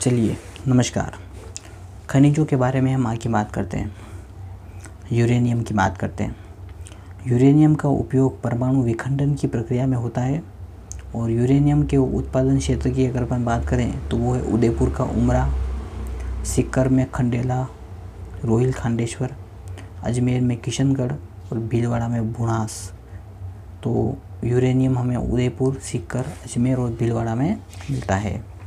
[0.00, 0.36] चलिए,
[0.66, 1.14] नमस्कार।
[2.10, 3.96] खनिजों के बारे में हम आगे बात करते हैं।
[5.12, 6.36] यूरेनियम की बात करते हैं।
[7.26, 10.42] यूरेनियम का उपयोग परमाणु विखंडन की प्रक्रिया में होता है
[11.14, 15.04] और यूरेनियम के उत्पादन क्षेत्र की अगर अपन बात करें तो वो है उदयपुर का
[15.04, 15.46] उमरा,
[16.44, 17.66] सिक्कर में खंडेला,
[18.44, 19.34] रोहिल खांडेश्वर,
[20.02, 21.12] अजमेर में किशनगढ़
[21.52, 22.92] और भीलवाड़ा में भुणास
[23.84, 27.56] तो यूरेनियम हमें उदयपुर, सिक्कर, अजमेर और भीलवाड़ा में
[27.90, 28.59] मिलता है।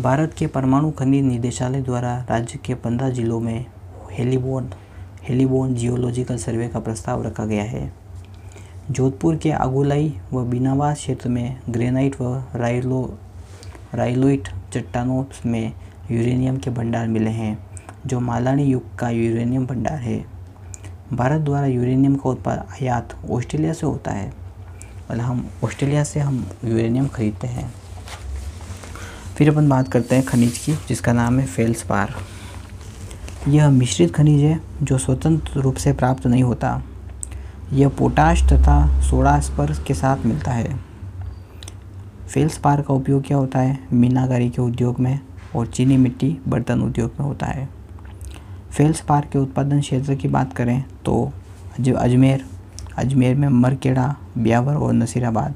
[0.00, 3.66] भारत के परमाणु खनिज निदेशालय द्वारा राज्य के पंद्रह जिलों में
[4.12, 4.70] हेलीबोन
[5.28, 7.92] हेलीबोन जियोलॉजिकल सर्वे का प्रस्ताव रखा गया है।
[8.90, 13.18] जोधपुर के आगुलाई व बिनावास क्षेत्र में ग्रेनाइट व राइलो,
[13.94, 15.72] राइलोइट चट्टानों में
[16.10, 17.58] यूरेनियम के भंडार मिले हैं,
[18.06, 20.24] जो मालानी युग का यूरेनियम भंडार है।
[21.12, 24.32] भारत द्वारा यूरेनियम का उत्पाद आयात ऑस्ट्रेलिया से होता है।
[25.10, 27.79] और हम, ऑस्ट्रेलिया से हम यूरेनियम खरीदते हैं।
[29.40, 32.14] फिर अपन बात करते हैं खनिज की, जिसका नाम है फेल्सपार।
[33.48, 36.82] यह मिश्रित खनिज है जो स्वतंत्र रूप से प्राप्त नहीं होता।
[37.72, 40.76] यह पोटाश तथा सोडास्पर के साथ मिलता है।
[42.28, 43.78] फेल्सपार का उपयोग क्या होता है?
[43.92, 45.20] मीनाकारी के उद्योग में
[45.56, 47.68] और चीनी मिट्टी बर्तन उद्योग में होता है।
[48.70, 51.32] फेल्सपार के उत्पादन क्षेत्र की बात करें तो
[51.96, 52.44] अजमेर।
[52.98, 55.54] अजमेर में मरकेड़ा, ब्यावर और नसीराबाद।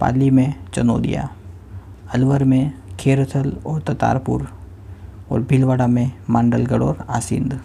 [0.00, 1.30] पाली में चनोदिया।
[2.14, 4.48] अलवर में खेरथल और ततारपुर
[5.30, 7.60] और भीलवाड़ा में मांडलगढ़ और आसिंद।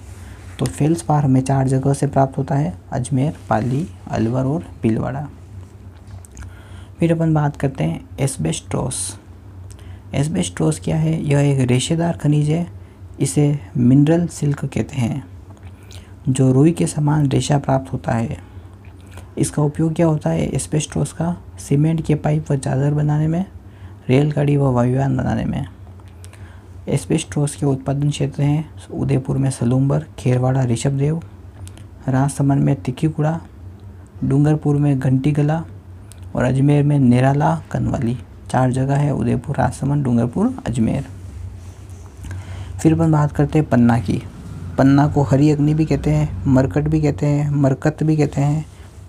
[0.59, 5.27] तो फेल्स पार हमें चार जगह से प्राप्त होता है, अजमेर, पाली, अलवर और भीलवाड़ा।
[6.99, 9.19] फिर अपन बात करते हैं एस्बेस्ट्रोस
[10.13, 11.21] एस्बेस्ट्रोस क्या है?
[11.23, 12.67] यह एक रेशेदार खनिज है,
[13.19, 15.23] इसे मिनरल सिल्क कहते हैं,
[16.29, 18.37] जो रुई के समान रेशा प्राप्त होता है।
[19.37, 20.47] इसका उपयोग क्या होता है?
[20.47, 23.45] एस्बेस्ट्रोस का सीमेंट के पाइप व चादर बनाने में
[24.09, 25.65] रेलगाड़ी व वायुयान बनाने में।
[26.87, 31.21] एस्बेस्टोस के उत्पादन क्षेत्र हैं, उदयपुर में सलूम्बर, खेरवाड़ा, ऋषभदेव,
[32.07, 33.41] राजसमंद में तिक्कीकुड़ा,
[34.23, 35.63] डूंगरपुर में घंटी गला
[36.35, 38.17] और अजमेर में निराला, कनवाली।
[38.49, 41.05] चार जगह है, उदयपुर, राजसमंद, डूंगरपुर, अजमेर।
[42.79, 44.23] फिर अपन बात करते हैं पन्ना की।
[44.77, 48.65] पन्ना को हरी अग्नि भी कहते हैं, मरकट भी कहते हैं, मरकत भी कहते हैं,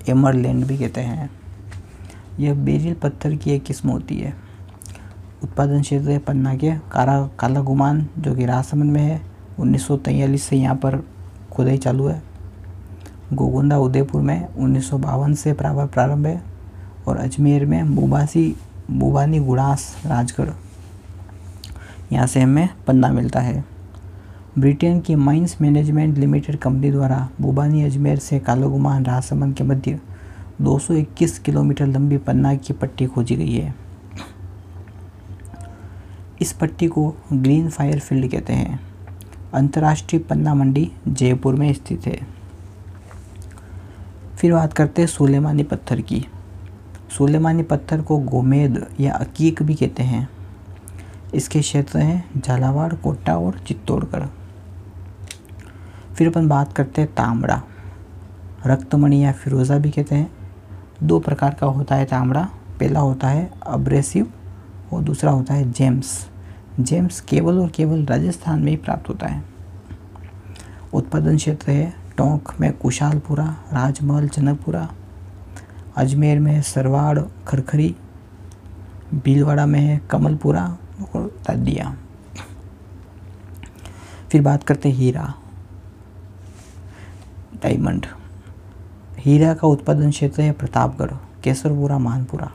[0.09, 1.31] एमरलैंड भी कहते हैं।
[2.41, 4.48] यह बेरिल पत्थर की एक किस्म होती है।
[5.43, 9.21] उत्पादन क्षेत्र पन्ना के। कारा काला गुमान जो कि राजसमंद में है,
[9.59, 9.89] उन्नीस
[10.41, 11.03] से यहाँ पर
[11.53, 12.23] खुदाई चालू है।
[13.33, 16.43] गोगुंदा उदयपुर में उन्नीस सौ बावन से प्रारंभ है
[17.09, 18.55] और अजमेर में मुबासी,
[18.91, 20.51] मुबानी गुड़ास, राजगढ़,
[22.13, 23.65] यहाँ से हमें पन्ना मिलता है।
[24.59, 29.99] ब्रिटेन की माइंस मैनेजमेंट लिमिटेड कंपनी द्वारा बुबानी अजमेर से कालागुमान, राजसमंद के मध्य
[30.61, 33.75] 221 किलोमीटर लंबी पन्ना की पट्टी खोजी गई है।
[36.41, 38.81] इस पट्टी को ग्रीन फायर फ़ील्ड कहते हैं।
[39.55, 42.27] अंतर्राष्ट्रीय पन्ना मंडी जयपुर में स्थित है।
[44.37, 46.27] फिर बात करते हैं सुलेमानी पत्थर की।
[47.19, 50.29] सुलेमानी पत्थर को गोमेद या अकीक भी कहते हैं।
[51.35, 54.27] इसके क्षेत्र हैं झालावाड़, कोटा और चित्तौड़गढ़।
[56.15, 57.63] फिर अपन बात करते हैं तांबड़ा।
[58.67, 60.31] रक्तमणि या फिरोज़ा भी कहते हैं।
[61.03, 62.49] दो प्रकार का होता है तांबड़ा।
[62.81, 64.33] पहला होता है अब्रेसिव
[64.93, 66.29] और दूसरा होता है जेम्स।
[66.81, 69.43] जेम्स केवल और केवल राजस्थान में ही प्राप्त होता है।
[70.95, 74.89] उत्पादन क्षेत्र है टोंक में कुशालपुरा, राजमहल जनकपुरा
[75.97, 77.95] अजमेर में सरवाड़ खरखरी,
[79.15, 80.79] भीलवाड़ा में है कमलपुरा
[81.15, 81.97] और तादिया।
[84.33, 85.35] फिर बात करते हैं हीरा,
[87.63, 88.07] डायमंड।
[89.19, 91.13] हीरा का उत्पादन क्षेत्र है प्रतापगढ़,
[91.45, 92.51] केसरपुरा, मानपुरा।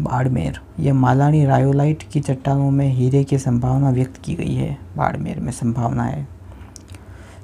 [0.00, 5.40] बाड़मेर। यह मालानी रायोलाइट की चट्टानों में हीरे की संभावना व्यक्त की गई है। बाड़मेर
[5.40, 6.28] में संभावना है।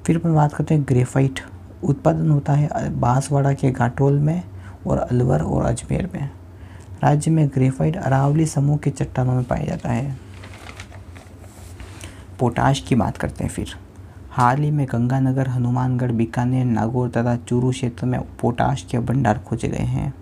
[0.07, 1.41] फिर अपन बात करते हैं ग्रेफाइट।
[1.85, 4.43] उत्पादन होता है बांसवाड़ा के घाटोल में
[4.87, 6.31] और अलवर और अजमेर में।
[7.03, 10.17] राज्य में ग्रेफाइट अरावली समूह की चट्टानों में पाया जाता है।
[12.39, 13.69] पोटाश की बात करते हैं फिर।
[14.31, 19.69] हाल ही में गंगानगर, हनुमानगढ़, बीकानेर, नागौर तथा चूरू क्षेत्र में पोटाश के भंडार खोजे
[19.69, 20.15] गए हैं।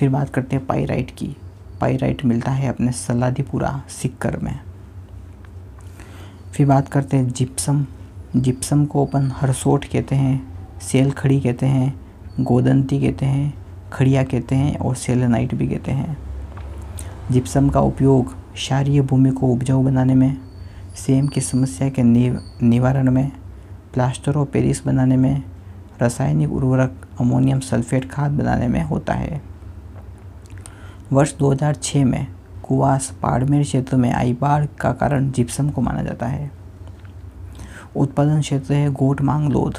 [0.00, 1.36] फिर बात करते हैं पाइराइट की।
[1.80, 4.60] पाइराइट मिलता है अपने सलादीपुरा, सिक्कर में।
[6.52, 7.84] फिर बात करते हैं जिप्सम
[8.36, 12.00] जिप्सम को अपन हरसोट कहते हैं सेल खड़ी कहते हैं,
[12.40, 13.52] गोदंती कहते हैं,
[13.92, 16.16] खड़िया कहते हैं और सेलेनाइट भी कहते हैं।
[17.30, 20.36] जिप्सम का उपयोग क्षारीय भूमि को उपजाऊ बनाने में,
[20.96, 23.30] सेम की समस्या के निवारण में,
[23.94, 25.42] प्लास्टर और पेरिस बनाने में,
[26.00, 29.49] रासायनिक उर्वरक, अमोनियम सल्फेट खाद बनाने में होता है।
[31.12, 32.26] वर्ष 2006 में
[32.62, 36.50] कुवास बाड़मेर क्षेत्र में आई बाढ़ का कारण जिप्सम को माना जाता है।
[37.96, 39.78] उत्पादन क्षेत्र है गोट मांगलोद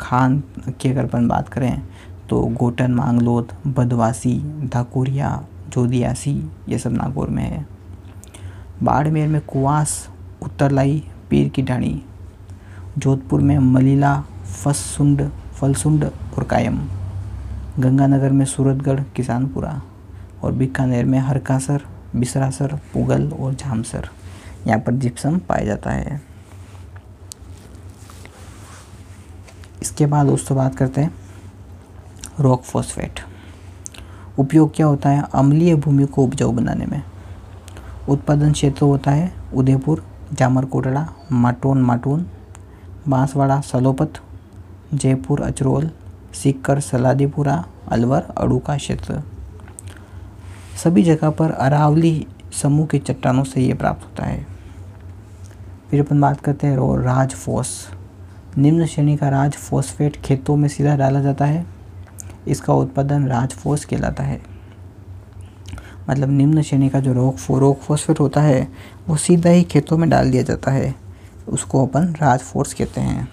[0.00, 0.42] खान
[0.80, 1.82] की अगर अपन बात करें
[2.28, 4.34] तो गोटन मांगलोद बदवासी,
[4.64, 6.34] धाकुरिया, जोदियासी,
[6.68, 7.66] ये सब नागौर में है।
[8.82, 10.08] बाड़मेर में कुआस,
[10.42, 12.02] उत्तरलाई, पीर की ढाणी,
[12.98, 16.86] जोधपुर में मलीला फसुंड फलसुंड और कायम।
[17.78, 19.80] गंगानगर में सूरतगढ़, किसानपुरा।
[20.44, 21.82] और बीकानेर में हरकासर,
[22.16, 24.08] बिसरासर, पुगल और झामसर।
[24.66, 26.20] यहाँ पर जिप्सम पाया जाता है।
[29.82, 31.14] इसके बाद दोस्तों बात करते हैं
[32.40, 33.20] रॉक फॉस्फेट
[34.38, 35.24] उपयोग क्या होता है?
[35.34, 37.02] अम्लीय भूमि को उपजाऊ बनाने में।
[38.08, 42.26] उत्पादन क्षेत्र होता है उदयपुर, जामरकोटड़ा, माटोन माटून,
[43.08, 44.20] बांसवाड़ा, सलोपत,
[44.94, 45.90] जयपुर, अचरोल,
[46.34, 49.22] सीकर, सलादीपुरा, अलवर अड़ू का क्षेत्र।
[50.82, 52.26] सभी जगह पर अरावली
[52.62, 54.46] समूह के चट्टानों से ये प्राप्त होता है।
[55.90, 57.88] फिर अपन बात करते हैं राज फोस।
[58.58, 61.66] निम्न श्रेणी का राज फोस्फेट खेतों में सीधा डाला जाता है।
[62.48, 64.42] इसका उत्पादन राजफोस कहलाता है।
[66.10, 68.68] मतलब निम्न श्रेणी का जो रोक रोक फोस्फेट होता है,
[69.08, 70.94] वो सीधा ही खेतों में डाल दिया जाता है।
[71.48, 73.28] उसको अपन राजफोर्स कहते हैं।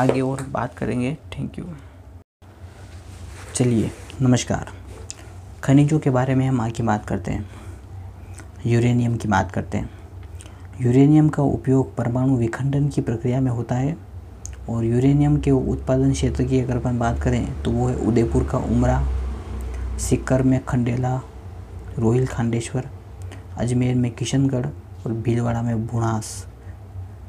[0.00, 1.64] आगे और बात करेंगे। थैंक यू
[3.54, 3.90] चलिए,
[4.22, 4.68] नमस्कार।
[5.64, 7.48] खनिजों के बारे में हम आगे बात करते हैं।
[8.66, 9.90] यूरेनियम की बात करते हैं।
[10.80, 13.96] यूरेनियम का उपयोग परमाणु विखंडन की प्रक्रिया में होता है
[14.68, 18.58] और यूरेनियम के उत्पादन क्षेत्र की अगर अपन बात करें तो वो है उदयपुर का
[18.58, 19.02] उमरा,
[19.98, 21.20] सिक्कर में खंडेला,
[21.98, 22.88] रोहिल खांडेश्वर,
[23.56, 26.46] अजमेर में किशनगढ़ और भीलवाड़ा में बुणास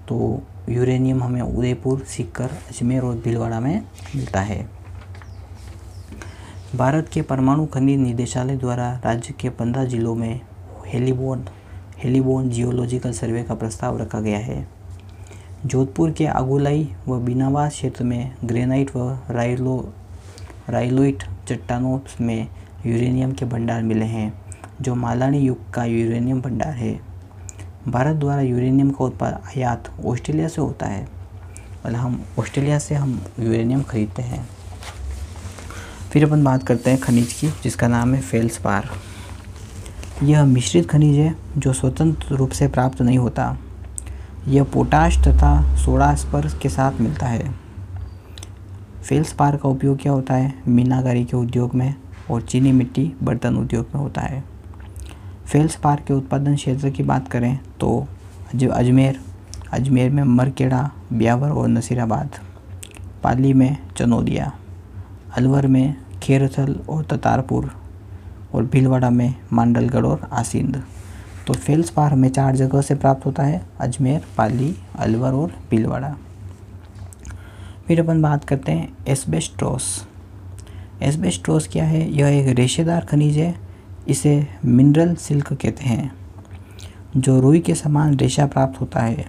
[0.07, 3.81] तो यूरेनियम हमें उदयपुर सिक्कर अजमेर और भीलवाड़ा में
[4.15, 4.65] मिलता है।
[6.75, 10.42] भारत के परमाणु खनिज निदेशालय द्वारा राज्य के पंद्रह जिलों में
[10.88, 11.45] हेलीबोन
[11.98, 14.68] हेलीबोन जियोलॉजिकल सर्वे का प्रस्ताव रखा गया है।
[15.65, 19.94] जोधपुर के आगुलाई व बिनावास क्षेत्र में ग्रेनाइट व राइलो,
[20.69, 22.48] राइलोइट चट्टानों में
[22.86, 24.33] यूरेनियम के भंडार मिले हैं,
[24.81, 27.11] जो मालानी युग का यूरेनियम भंडार है।
[27.88, 31.07] भारत द्वारा यूरेनियम का उत्पाद आयात ऑस्ट्रेलिया से होता है।
[31.86, 34.50] मतलब हम ऑस्ट्रेलिया से हम यूरेनियम खरीदते हैं।
[36.12, 38.89] फिर अपन बात करते हैं खनिज की, जिसका नाम है फेल्सपार।
[40.24, 43.57] यह मिश्रित खनिज है, जो स्वतंत्र रूप से प्राप्त नहीं होता।
[44.48, 47.51] यह पोटाश तथा सोडा स्पर्श के साथ मिलता है।
[49.04, 50.54] फेल्सपार का उपयोग क्या होता है?
[50.68, 51.95] मीनाकारी के उद्योग में
[52.31, 54.50] और चीनी मिट्टी बर्तन उद्योग में होता है।
[55.51, 58.07] फेल्सपार के उत्पादन क्षेत्र की बात करें तो
[58.71, 59.19] अजमेर
[59.74, 62.30] अजमेर में मरकेड़ा, ब्यावर और नसीराबाद,
[63.24, 64.51] पाली में चनोदिया,
[65.38, 67.69] अलवर में खेरथल और ततारपुर
[68.53, 70.81] और भीलवाड़ा में मांडलगढ़ और आसिंद।
[71.48, 76.15] तो फेल्स पार हमें चार जगह से प्राप्त होता है, अजमेर, पाली, अलवर और भीलवाड़ा।
[77.88, 80.07] फिर अपन बात करते हैं एस्बेस्ट्रोस
[81.01, 82.09] एस्बेस्ट्रोस क्या है?
[82.12, 83.71] यह एक रेशेदार खनिज है
[84.07, 86.12] इसे मिनरल सिल्क कहते हैं,
[87.18, 89.25] जो रुई के समान रेशा प्राप्त होता है।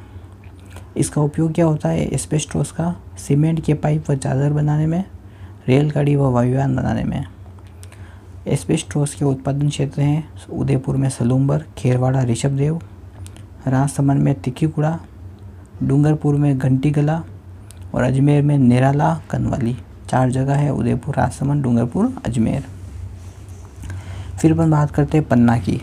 [0.96, 2.06] इसका उपयोग क्या होता है?
[2.06, 5.04] एस्बेस्ट्रोस का सीमेंट के पाइप व चादर बनाने में,
[5.68, 7.24] रेलगाड़ी व वायुयान बनाने में।
[8.46, 12.80] एस्बेस्टोस के उत्पादन क्षेत्र हैं उदयपुर में सलूम्बर, खेरवाड़ा, ऋषभदेव,
[13.66, 14.98] राजसमंद में तिक्कीकुड़ा
[15.82, 17.22] डूंगरपुर में घंटी गला
[17.94, 19.76] और अजमेर में निराला, कनवाली।
[20.08, 22.64] चार जगह है उदयपुर, राजसमंद, डूंगरपुर, अजमेर।
[24.40, 25.80] फिर अपन बात करते हैं पन्ना की।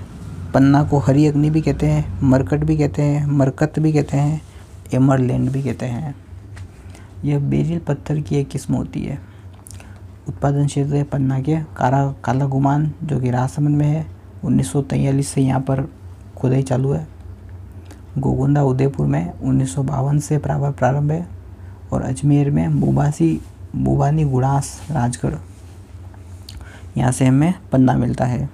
[0.53, 4.41] पन्ना को हरी अग्नि भी कहते हैं, मरकट भी कहते हैं, मरकत भी कहते हैं,
[4.94, 6.15] एमरलैंड भी कहते हैं।
[7.25, 9.20] यह बेरिल पत्थर की एक किस्म होती है।
[10.27, 14.06] उत्पादन क्षेत्र है पन्ना के। कारा काला गुमान जो कि राजसमंद में है,
[14.44, 14.74] उन्नीस
[15.27, 15.89] से यहाँ पर
[16.38, 17.08] खुदाई चालू है।
[18.18, 21.27] गोगुंदा उदयपुर में उन्नीस सौ बावन से प्रारंभ है
[21.91, 23.41] और अजमेर में बुबासी
[23.75, 25.36] बुबानी गुड़ास राजगढ़।
[27.00, 28.50] यहाँ से हमें पन्ना मिलता है।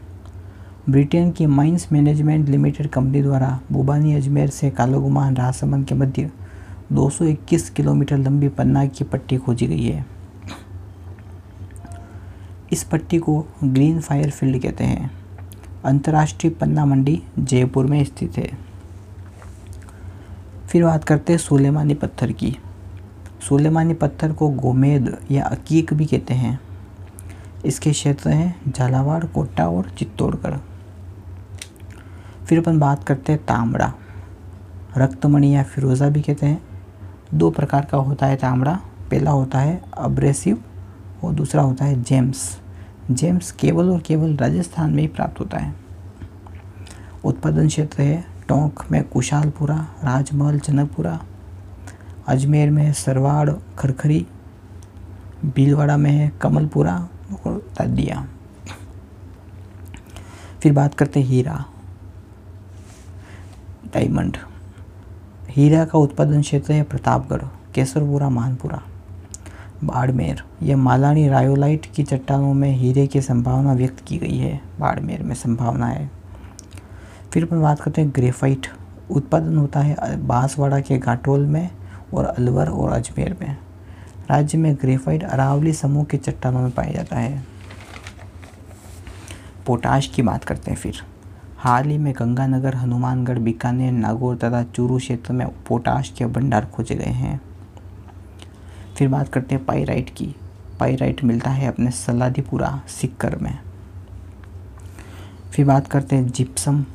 [0.89, 6.31] ब्रिटेन की माइंस मैनेजमेंट लिमिटेड कंपनी द्वारा बुबानी अजमेर से कालागुमान राजसमंद के मध्य
[6.91, 10.05] 221 किलोमीटर लंबी पन्ना की पट्टी खोजी गई है।
[12.71, 15.11] इस पट्टी को ग्रीन फायर फ़ील्ड कहते हैं।
[15.85, 18.51] अंतर्राष्ट्रीय पन्ना मंडी जयपुर में स्थित है।
[20.67, 22.57] फिर बात करते हैं सुलेमानी पत्थर की।
[23.49, 26.59] सुलेमानी पत्थर को गोमेद या अकीक भी कहते हैं।
[27.65, 30.57] इसके क्षेत्र हैं झालावाड़, कोटा और चित्तौड़गढ़।
[32.45, 33.93] फिर अपन बात करते हैं तांबड़ा।
[34.97, 36.61] रक्तमणि या फिरोज़ा भी कहते हैं।
[37.33, 38.79] दो प्रकार का होता है तांबड़ा।
[39.11, 40.63] पहला होता है अब्रेसिव
[41.23, 42.59] और दूसरा होता है जेम्स
[43.11, 45.73] जेम्स केवल और केवल राजस्थान में ही प्राप्त होता है।
[47.25, 51.19] उत्पादन क्षेत्र है टोंक में कुशालपुरा, राजमहल जनकपुरा
[52.27, 54.25] अजमेर में सरवाड़, खरखरी,
[55.45, 58.27] भीलवाड़ा में है कमलपुरा और तादिया
[60.61, 61.65] फिर बात करते हीरा।
[63.93, 64.37] डायमंड।
[65.49, 67.41] हीरा का उत्पादन क्षेत्र है प्रतापगढ़
[67.75, 68.81] केसरपुरा मानपुरा।
[69.83, 75.23] बाड़मेर। यह मालानी रायोलाइट की चट्टानों में हीरे की संभावना व्यक्त की गई है। बाड़मेर
[75.23, 76.11] में संभावना है।
[77.31, 78.67] फिर अपन बात करते हैं ग्रेफाइट।
[79.11, 81.69] उत्पादन होता है बांसवाड़ा के घाटोल में
[82.13, 83.57] और अलवर और अजमेर में।
[84.29, 87.45] राज्य में ग्रेफाइट अरावली समूह की चट्टानों में पाया जाता है।
[89.65, 90.95] पोटाश की बात करते हैं फिर।
[91.57, 96.95] हाल ही में गंगानगर, हनुमानगढ़, बीकानेर, नागौर तथा चूरू क्षेत्र में पोटाश के भंडार खोजे
[96.95, 97.41] गए हैं।
[98.97, 100.35] फिर बात करते हैं पाइराइट की।
[100.79, 103.59] पाइराइट मिलता है अपने सलादीपुरा, सिक्कर में।
[105.51, 106.85] फिर बात करते हैं जिप्सम।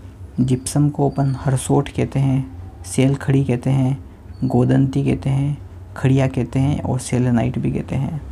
[0.40, 4.04] जिप्सम को अपन हरसोट कहते हैं सेल खड़ी कहते हैं,
[4.44, 5.69] गोदंती कहते हैं
[6.00, 8.22] खड़िया कहते हैं और सेलेनाइट भी कहते हैं।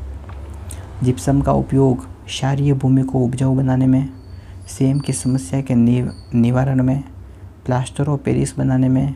[1.02, 4.08] जिप्सम का उपयोग क्षारीय भूमि को उपजाऊ बनाने में,
[4.68, 7.04] सेम की समस्या के निवारण में,
[7.66, 9.14] प्लास्टर और पेरिस बनाने में,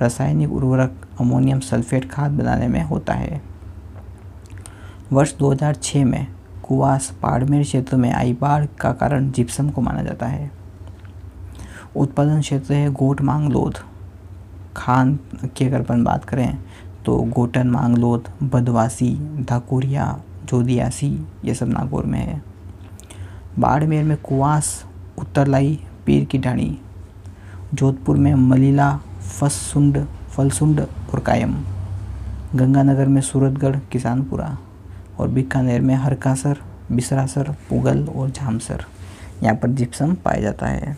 [0.00, 3.42] रासायनिक उर्वरक, अमोनियम सल्फेट खाद बनाने में होता है।
[5.12, 6.26] वर्ष 2006 में
[6.62, 10.50] कुवास पाड़मेर क्षेत्र में आई बाढ़ का कारण जिप्सम को माना जाता है।
[11.96, 13.78] उत्पादन क्षेत्र है गोट मांगलोद
[14.76, 15.18] खान
[15.56, 16.58] की अगर अपन बात करें
[17.06, 19.10] तो गोटन मांगलोद बदवासी
[19.48, 20.04] धाकुरिया
[20.44, 21.10] जोदियासी,
[21.44, 22.42] ये सब नागौर में है।
[23.58, 24.84] बाड़मेर में कुआस,
[25.18, 26.78] उत्तरलाई, पीर की ढाणी,
[27.74, 31.54] जोधपुर में मलीला फसुंड फलसुंड और कायम,
[32.54, 34.56] गंगानगर में सूरतगढ़, किसानपुरा
[35.18, 36.58] और बीकानेर में हरकासर,
[36.92, 38.84] बिसरासर, पुगल और झामसर,
[39.42, 40.96] यहाँ पर जिप्सम पाया जाता है।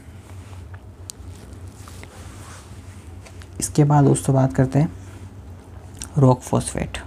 [3.61, 4.93] इसके बाद दोस्तों बात करते हैं।
[6.19, 6.99] रॉक फॉस्फेट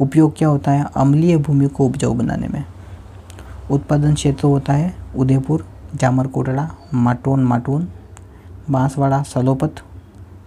[0.00, 0.86] उपयोग क्या होता है?
[0.96, 2.64] अम्लीय भूमि को उपजाऊ बनाने में।
[3.70, 7.88] उत्पादन क्षेत्र होता है उदयपुर, जामरकोटड़ा, माटोन, माटून,
[8.70, 9.74] बांसवाड़ा, सलोपत,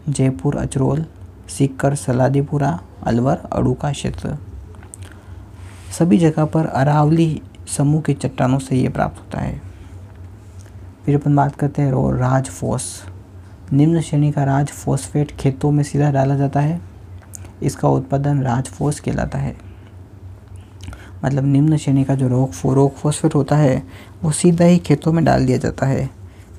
[0.10, 1.06] जयपुर, अचरोल,
[1.50, 4.38] सीकर, सलादीपुरा, अलवर, अड़ूका क्षेत्र।
[6.00, 7.42] सभी जगह पर अरावली
[7.78, 9.62] समूह की चट्टानों से ये प्राप्त होता है।
[11.06, 13.04] फिर अपन बात करते हैं राज फोस।
[13.74, 16.95] निम्न श्रेणी का राज फोस्फेट खेतों में सीधा डाला जाता है।
[17.64, 19.58] इसका उत्पादन राज फोस कहलाता है।
[21.26, 23.84] मतलब निम्न श्रेणी का जो रोक रोक फोस्फेट होता है,
[24.24, 26.10] वो सीधा ही खेतों में डाल दिया जाता है।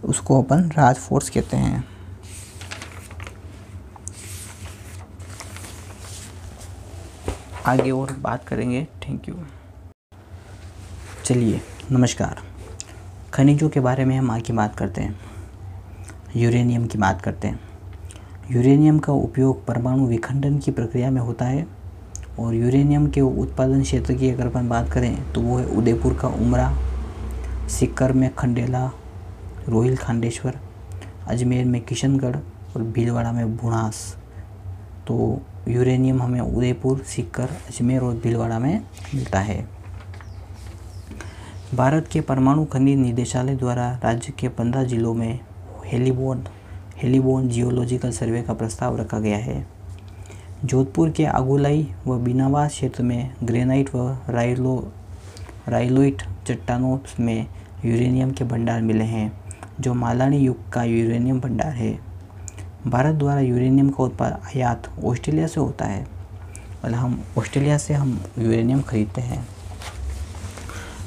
[0.05, 1.85] उसको अपन राज फोर्स कहते हैं।
[7.67, 9.35] आगे और बात करेंगे। थैंक यू
[11.25, 11.61] चलिए,
[11.93, 12.43] नमस्कार।
[13.35, 15.21] खनिजों के बारे में हम आगे बात करते हैं।
[16.37, 17.66] यूरेनियम की बात करते हैं।
[18.51, 21.67] यूरेनियम का उपयोग परमाणु विखंडन की प्रक्रिया में होता है
[22.39, 26.29] और यूरेनियम के उत्पादन क्षेत्र की अगर अपन बात करें तो वो है उदयपुर का
[26.29, 26.71] उमरा,
[27.69, 28.85] सिक्कर में खंडेला,
[29.69, 30.59] रोहिल खांडेश्वर,
[31.29, 34.17] अजमेर में किशनगढ़ और भीलवाड़ा में बुणास
[35.07, 38.83] तो यूरेनियम हमें उदयपुर, सिक्कर, अजमेर और भीलवाड़ा में
[39.15, 39.65] मिलता है।
[41.75, 45.41] भारत के परमाणु खनिज निदेशालय द्वारा राज्य के पंद्रह जिलों में
[45.87, 46.45] हेलीबोन
[47.03, 49.67] हेलीबोन जियोलॉजिकल सर्वे का प्रस्ताव रखा गया है।
[50.65, 54.93] जोधपुर के आगोलाई व बिनावास क्षेत्र में ग्रेनाइट व राइलो,
[55.69, 57.47] राइलोइट चट्टानों में
[57.85, 59.33] यूरेनियम के भंडार मिले हैं,
[59.81, 61.99] जो मालानी युग का यूरेनियम भंडार है।
[62.87, 66.03] भारत द्वारा यूरेनियम का उत्पाद आयात ऑस्ट्रेलिया से होता है
[66.85, 69.47] मतलब हम ऑस्ट्रेलिया से हम यूरेनियम खरीदते हैं।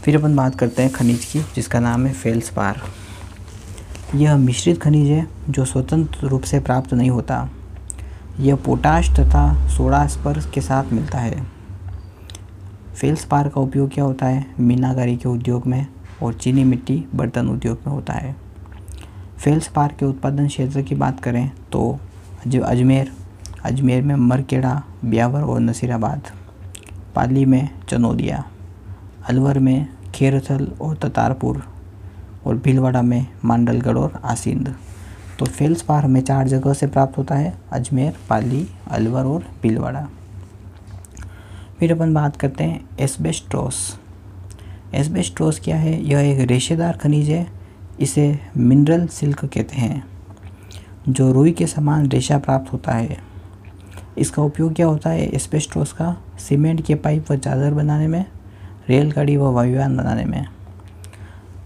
[0.03, 2.81] फिर अपन बात करते हैं खनिज की, जिसका नाम है फेल्स फेल्सपार
[4.15, 7.49] यह मिश्रित खनिज है, जो स्वतंत्र रूप से प्राप्त नहीं होता।
[8.39, 14.45] यह पोटाश तथा सोडास्पर के साथ मिलता है। फेल्स फेल्सपार का उपयोग क्या होता है?
[14.59, 15.87] मीनाकारी के उद्योग में
[16.23, 18.35] और चीनी मिट्टी बर्तन उद्योग में होता है।
[19.37, 21.99] फेल्स पार के उत्पादन क्षेत्र की बात करें तो
[22.47, 23.11] जो अजमेर।
[23.63, 26.21] अजमेर में मरकेड़ा, ब्यावर और नसीराबाद।
[27.15, 28.43] पाली में चनौदिया।
[29.29, 31.78] अलवर में खेरथल और ततारपुर।
[32.45, 34.75] और भीलवाड़ा में मांडलगढ़ और आसिंद।
[35.39, 40.07] तो फेल्स पार हमें चार जगह से प्राप्त होता है, अजमेर, पाली, अलवर और भीलवाड़ा।
[41.79, 43.99] फिर अपन बात करते हैं एस्बेस्ट्रोस
[44.93, 46.03] एस्बेस्ट्रोस क्या है?
[46.03, 47.47] यह एक रेशेदार खनिज है,
[47.99, 50.03] इसे मिनरल सिल्क कहते हैं,
[51.09, 53.17] जो रुई के समान रेशा प्राप्त होता है।
[54.17, 55.29] इसका उपयोग क्या होता है?
[55.29, 58.25] एस्पेस्टोस का सीमेंट के पाइप व चादर बनाने में,
[58.89, 60.45] रेलगाड़ी व वायुयान बनाने में।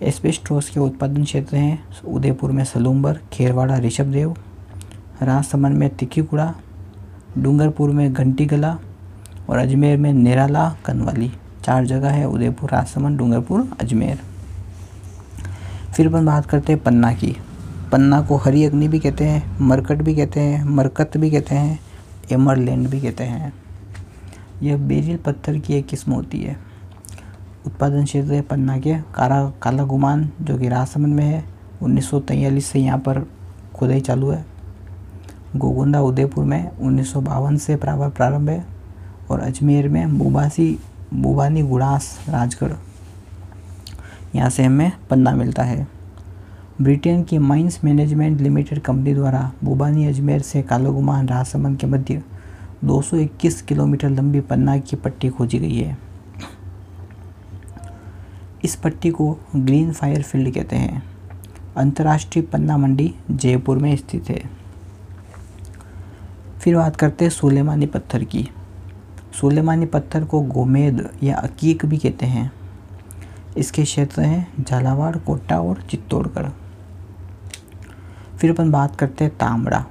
[0.03, 4.36] एस्पेस्टोस के उत्पादन क्षेत्र हैं, उदयपुर में सलूम्बर, खेरवाड़ा, ऋषभदेव,
[5.22, 6.55] राजसमंद में तिक्कीकुड़ा,
[7.38, 8.77] डूंगरपुर में घंटी गला
[9.50, 11.31] और अजमेर में निराला, कनवाली।
[11.63, 14.19] चार जगह है, उदयपुर, राजसमंद, डूंगरपुर, अजमेर।
[15.95, 17.36] फिर अपन बात करते हैं पन्ना की।
[17.91, 21.79] पन्ना को हरी अग्नि भी कहते हैं, मरकट भी कहते हैं, मरकत भी कहते हैं,
[22.31, 23.53] एमरलैंड भी कहते हैं।
[24.63, 26.73] यह बेरिल पत्थर की एक किस्म होती है।
[27.65, 31.43] उत्पादन क्षेत्र पन्ना के। काला काला गुमान जो कि राजसमंद में है,
[31.82, 32.10] उन्नीस
[32.65, 33.25] से यहाँ पर
[33.75, 34.46] खुदाई चालू है।
[35.55, 38.65] गोगुंदा उदयपुर में उन्नीस सौ बावन से प्रारंभ है
[39.32, 40.77] और अजमेर में बुबासी
[41.13, 42.74] बुबानी गुड़ास राजगढ़।
[44.36, 45.88] यहाँ से हमें पन्ना मिलता है।
[46.82, 52.24] ब्रिटेन की माइंस मैनेजमेंट लिमिटेड कंपनी द्वारा बुबानी अजमेर से कालोगुमान, राजसमंद के मध्य
[52.84, 55.98] 221 किलोमीटर लंबी पन्ना की पट्टी खोजी गई है।
[58.63, 61.03] इस पट्टी को ग्रीन फायर फ़ील्ड कहते हैं।
[61.77, 64.50] अंतर्राष्ट्रीय पन्ना मंडी जयपुर में स्थित है।
[66.60, 68.50] फिर बात करते हैं सुलेमानी पत्थर की।
[69.41, 72.51] सुलेमानी पत्थर को गोमेद या अकीक भी कहते हैं।
[73.58, 76.50] इसके क्षेत्र हैं झालावाड़, कोटा और चित्तौड़गढ़।
[78.38, 79.86] फिर अपन बात करते हैं तांबड़ा।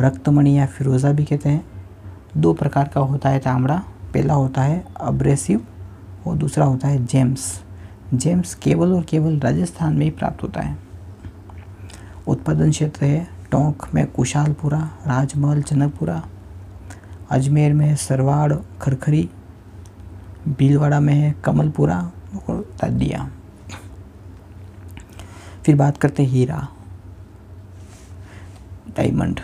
[0.00, 1.64] रक्तमणि या फिरोज़ा भी कहते हैं।
[2.36, 3.82] दो प्रकार का होता है तांबड़ा।
[4.14, 5.66] पहला होता है अब्रेसिव
[6.26, 7.63] और दूसरा होता है जेम्स
[8.18, 10.76] जेम्स केवल और केवल राजस्थान में ही प्राप्त होता है।
[12.28, 16.22] उत्पादन क्षेत्र है टोंक में कुशालपुरा, राजमहल जनकपुरा,
[17.30, 19.28] अजमेर में सरवाड़, खरखरी,
[20.48, 21.98] भीलवाड़ा में है कमलपुरा
[22.48, 23.30] और तादिया।
[25.66, 26.68] फिर बात करते हैं हीरा,
[28.96, 29.40] डायमंड।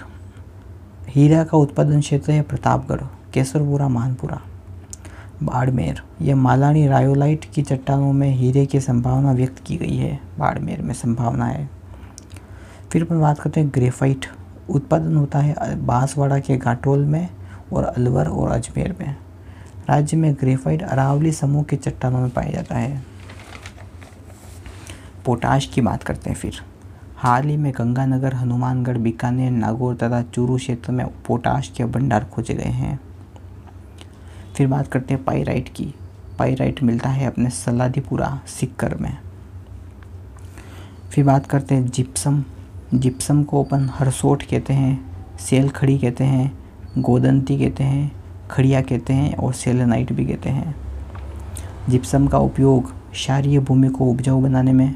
[1.08, 3.02] हीरा का उत्पादन क्षेत्र है प्रतापगढ़,
[3.34, 4.40] केसरपुरा, मानपुरा।
[5.42, 10.82] बाड़मेर। यह मालानी रायोलाइट की चट्टानों में हीरे की संभावना व्यक्त की गई है। बाड़मेर
[10.82, 11.70] में संभावना है।
[12.92, 14.26] फिर अपन बात करते हैं ग्रेफाइट।
[14.70, 17.28] उत्पादन होता है बांसवाड़ा के घाटोल में
[17.72, 19.16] और अलवर और अजमेर में।
[19.88, 23.02] राज्य में ग्रेफाइट अरावली समूह के चट्टानों में पाया जाता है।
[25.24, 26.60] पोटाश की बात करते हैं फिर।
[27.16, 32.54] हाल ही में गंगानगर, हनुमानगढ़, बीकानेर, नागौर तथा चूरू क्षेत्र में पोटाश के भंडार खोजे
[32.54, 33.00] गए हैं।
[34.60, 35.94] फिर बात करते हैं पाइराइट की।
[36.38, 39.18] पाइराइट मिलता है अपने सलादीपुरा, सिक्कर में।
[41.10, 42.44] फिर बात करते हैं जिप्सम
[42.94, 46.58] जिप्सम को अपन हरसोट कहते हैं सेल खड़ी कहते हैं,
[46.98, 48.12] गोदंती कहते हैं,
[48.50, 50.76] खड़िया कहते हैं और सेलेनाइट भी कहते हैं।
[51.88, 54.94] जिप्सम का उपयोग क्षारीय भूमि को उपजाऊ बनाने में,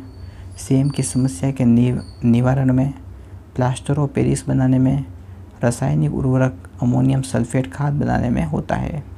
[0.59, 2.95] सेम की समस्या के निवारण में,
[3.57, 5.05] प्लास्टर और पेरिस बनाने में,
[5.63, 9.14] रासायनिक उर्वरक, अमोनियम सल्फेट खाद बनाने में होता है।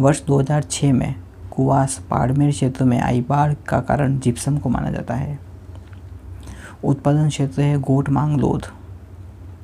[0.00, 1.14] वर्ष 2006 में
[1.50, 5.38] कुवास बाड़मेर क्षेत्र में आई बाढ़ का कारण जिप्सम को माना जाता है।
[6.84, 8.66] उत्पादन क्षेत्र है गोट मांगलोद।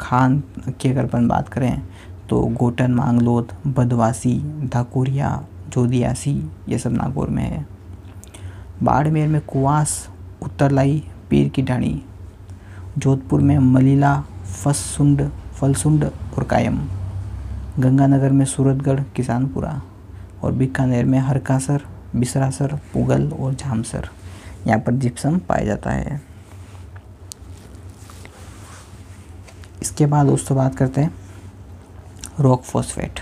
[0.00, 0.42] खान
[0.80, 1.82] की अगर अपन बात करें
[2.28, 7.66] तो गोटन, मांगलोद, बदवासी, धाकुरिया, जोदियासी, ये सब नागौर में है।
[8.82, 10.08] बाड़मेर में कुवास,
[10.42, 12.02] उत्तरलाई, पीर की ढाणी,
[12.98, 16.86] जोधपुर में मलीला फसुंड फलसुंड और कायम।
[17.78, 19.80] गंगानगर में सूरतगढ़, किसानपुरा।
[20.42, 21.82] और बीकानेर में हरकासर,
[22.16, 24.08] बिसरासर, पुगल और झामसर।
[24.66, 26.20] यहाँ पर जिप्सम पाया जाता है।
[29.82, 31.14] इसके बाद दोस्तों बात करते हैं
[32.40, 33.20] रॉक फॉस्फेट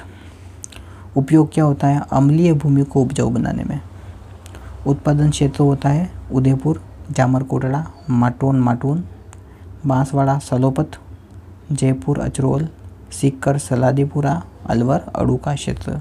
[1.16, 2.02] उपयोग क्या होता है?
[2.12, 3.80] अम्लीय भूमि को उपजाऊ बनाने में।
[4.86, 9.04] उत्पादन क्षेत्र होता है उदयपुर, जामरकोटड़ा, माटोन माटून,
[9.86, 10.98] बांसवाड़ा, सलोपत,
[11.72, 12.68] जयपुर, अचरोल,
[13.12, 16.00] सीकर, सलादीपुरा, अलवर, अड़ूका क्षेत्र।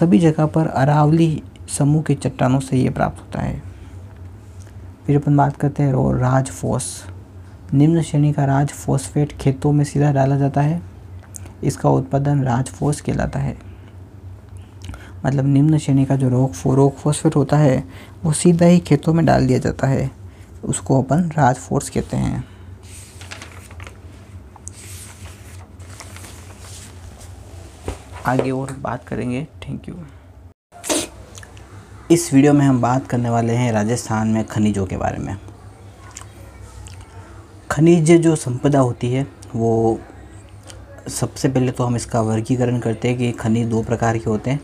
[0.00, 1.42] सभी जगह पर अरावली
[1.78, 3.62] समूह के चट्टानों से ये प्राप्त होता है।
[5.06, 7.04] फिर अपन बात करते हैं राज फोस।
[7.74, 10.82] निम्न श्रेणी का राज फॉस्फेट खेतों में सीधा डाला जाता है।
[11.64, 13.58] इसका उत्पादन राजफोस कहलाता है।
[15.26, 17.84] मतलब निम्न श्रेणी का जो रोक रोक फॉस्फेट होता है,
[18.24, 20.10] वो सीधा ही खेतों में डाल दिया जाता है।
[20.64, 22.51] उसको अपन राजफोर्स कहते हैं।
[28.26, 29.94] आगे और बात करेंगे। थैंक यू
[32.10, 35.36] इस वीडियो में हम बात करने वाले हैं राजस्थान में खनिजों के बारे में।
[37.70, 39.98] खनिज जो संपदा होती है, वो
[41.10, 44.60] सबसे पहले तो हम इसका वर्गीकरण करते हैं कि खनिज दो प्रकार के होते हैं।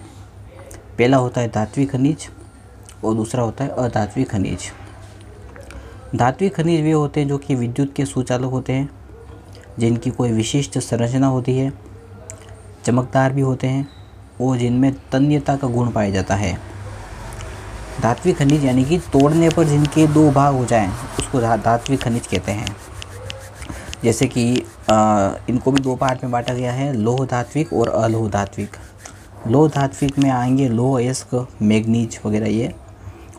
[0.98, 2.28] पहला होता है धात्विक खनिज
[3.04, 4.70] और दूसरा होता है अधात्विक खनिज।
[6.16, 8.88] धात्विक खनिज वे होते हैं जो कि विद्युत के सुचालक होते हैं,
[9.78, 11.72] जिनकी कोई विशिष्ट संरचना होती है।
[12.88, 13.86] चमकदार भी होते हैं
[14.40, 16.52] और जिनमें तन्यता का गुण पाया जाता है।
[18.02, 22.52] धात्विक खनिज यानी कि तोड़ने पर जिनके दो भाग हो जाएँ उसको धात्विक खनिज कहते
[22.52, 22.76] हैं।
[24.04, 28.28] जैसे कि आ, इनको भी दो पार्ट में बांटा गया है लोह धात्विक और अलोह
[28.30, 28.76] धात्विक।
[29.46, 32.74] लोह धात्विक में आएँगे लोह अयस्क मैग्नीज वगैरह ये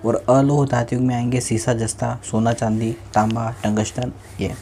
[0.05, 4.53] और अलोह धात्विक में आएँगे सीसा जस्ता सोना चांदी तांबा टंगस्टन ये।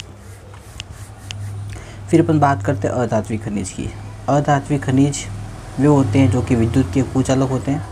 [2.10, 3.89] फिर अपन बात करते हैं अधात्विक खनिज की।
[4.30, 5.26] अधात्विक खनिज
[5.80, 7.88] वे होते हैं जो कि विद्युत के कुचालक होते हैं,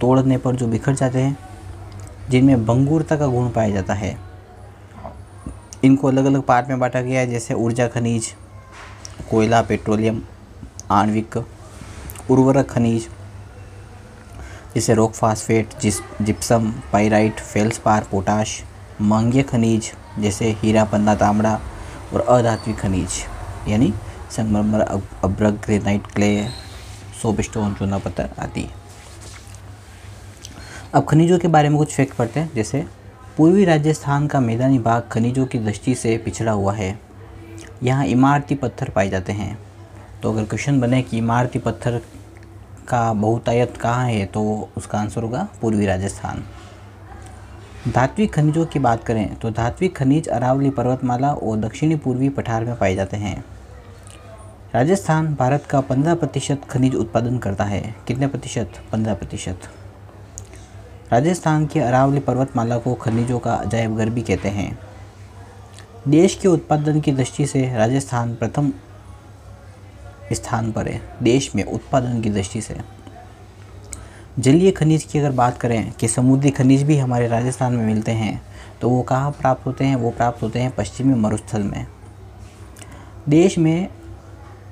[0.00, 1.38] तोड़ने पर जो बिखर जाते हैं,
[2.30, 4.18] जिनमें भंगुरता का गुण पाया जाता है।
[5.84, 8.34] इनको अलग अलग पार्ट में बांटा गया है, जैसे ऊर्जा खनिज,
[9.30, 10.22] कोयला, पेट्रोलियम,
[10.90, 11.36] आणविक,
[12.30, 13.08] उर्वरक खनिज,
[14.74, 18.62] जैसे रॉक फास्फेट, जिस, जिप्सम पाइराइट फेल्सपार, पोटाश
[19.00, 21.60] महँगे खनिज, जैसे हीरा, पन्ना, तांबड़ा
[22.14, 23.08] और अधात्विक खनिज,
[23.68, 23.94] यानी
[24.36, 24.80] संगमरमर
[25.24, 26.48] अब्रक ग्रेनाइट क्ले
[27.22, 28.66] सोप स्टोन चूना पत्थर आदि
[30.94, 32.84] अब खनिजों के बारे में कुछ फैक्ट पढ़ते हैं। जैसे,
[33.36, 36.98] पूर्वी राजस्थान का मैदानी भाग खनिजों की दृष्टि से पिछड़ा हुआ है।
[37.82, 39.58] यहाँ इमारती पत्थर पाए जाते हैं।
[40.22, 42.00] तो अगर क्वेश्चन बने कि इमारती पत्थर
[42.88, 46.44] का बहुतायत कहाँ है तो उसका आंसर होगा पूर्वी राजस्थान।
[47.88, 52.74] धात्विक खनिजों की बात करें तो धात्विक खनिज अरावली पर्वतमाला और दक्षिणी पूर्वी पठार में
[52.76, 53.44] पाए जाते हैं।
[54.76, 58.70] राजस्थान भारत का 15 प्रतिशत खनिज उत्पादन करता है। कितने प्रतिशत?
[58.92, 59.60] 15 प्रतिशत।
[61.12, 64.78] राजस्थान की अरावली पर्वतमाला को खनिजों का अजायब घर भी कहते हैं।
[66.08, 68.72] देश के उत्पादन की दृष्टि से राजस्थान प्रथम
[70.32, 72.76] स्थान पर है। देश में उत्पादन की दृष्टि से।
[74.38, 78.42] जलीय खनिज की अगर बात करें कि समुद्री खनिज भी हमारे राजस्थान में मिलते हैं
[78.80, 79.96] तो वो कहाँ प्राप्त होते हैं?
[79.96, 81.86] वो प्राप्त होते हैं पश्चिमी मरुस्थल में।
[83.28, 83.95] देश में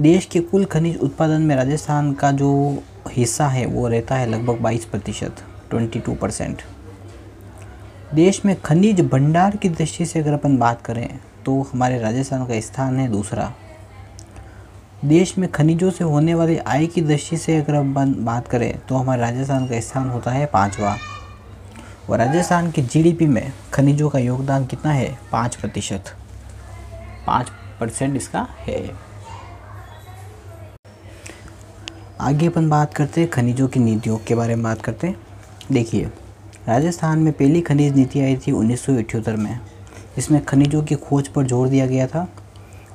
[0.00, 4.60] देश के कुल खनिज उत्पादन में राजस्थान का जो हिस्सा है, वो रहता है लगभग
[4.60, 6.62] 22 प्रतिशत, ट्वेंटी टू परसेंट।
[8.14, 12.60] देश में खनिज भंडार की दृष्टि से अगर अपन बात करें तो हमारे राजस्थान का
[12.60, 13.52] स्थान है दूसरा।
[15.04, 18.96] देश में खनिजों से होने वाली आय की दृष्टि से अगर अपन बात करें तो
[18.96, 20.96] हमारे राजस्थान का स्थान होता है पाँचवा।
[22.10, 25.18] और राजस्थान की जीडीपी में खनिजों का योगदान कितना है?
[25.32, 26.14] पाँच प्रतिशत।
[27.26, 29.13] पाँच परसेंट इसका है।
[32.20, 35.16] आगे अपन बात करते हैं खनिजों की नीतियों के बारे में बात करते हैं।
[35.72, 36.04] देखिए,
[36.68, 39.58] राजस्थान में पहली खनिज नीति आई थी उन्नीस में
[40.18, 42.26] इसमें खनिजों की खोज पर ज़ोर दिया गया था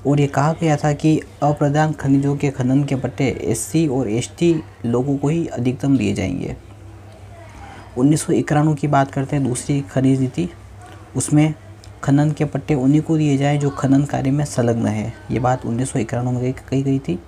[0.08, 4.54] और ये कहा गया था कि अप्रधान खनिजों के खनन के पट्टे एससी और एसटी
[4.86, 6.56] लोगों को ही अधिकतम दिए जाएँगे।
[7.98, 10.50] उन्नीस सौ इक्यानवे की बात करते हैं दूसरी खनिज नीति,
[11.16, 11.54] उसमें
[12.04, 15.66] खनन के पट्टे उन्हीं को दिए जाए जो खनन कार्य में संलग्न है। ये बात
[15.66, 17.20] उन्नीस सौ इक्यानवे में कही गई थी।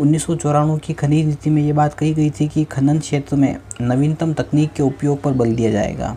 [0.00, 3.36] उन्नीस सौ चौरानवे की खनिज नीति में ये बात कही गई थी कि खनन क्षेत्र
[3.36, 6.16] में नवीनतम तकनीक के उपयोग पर बल दिया जाएगा।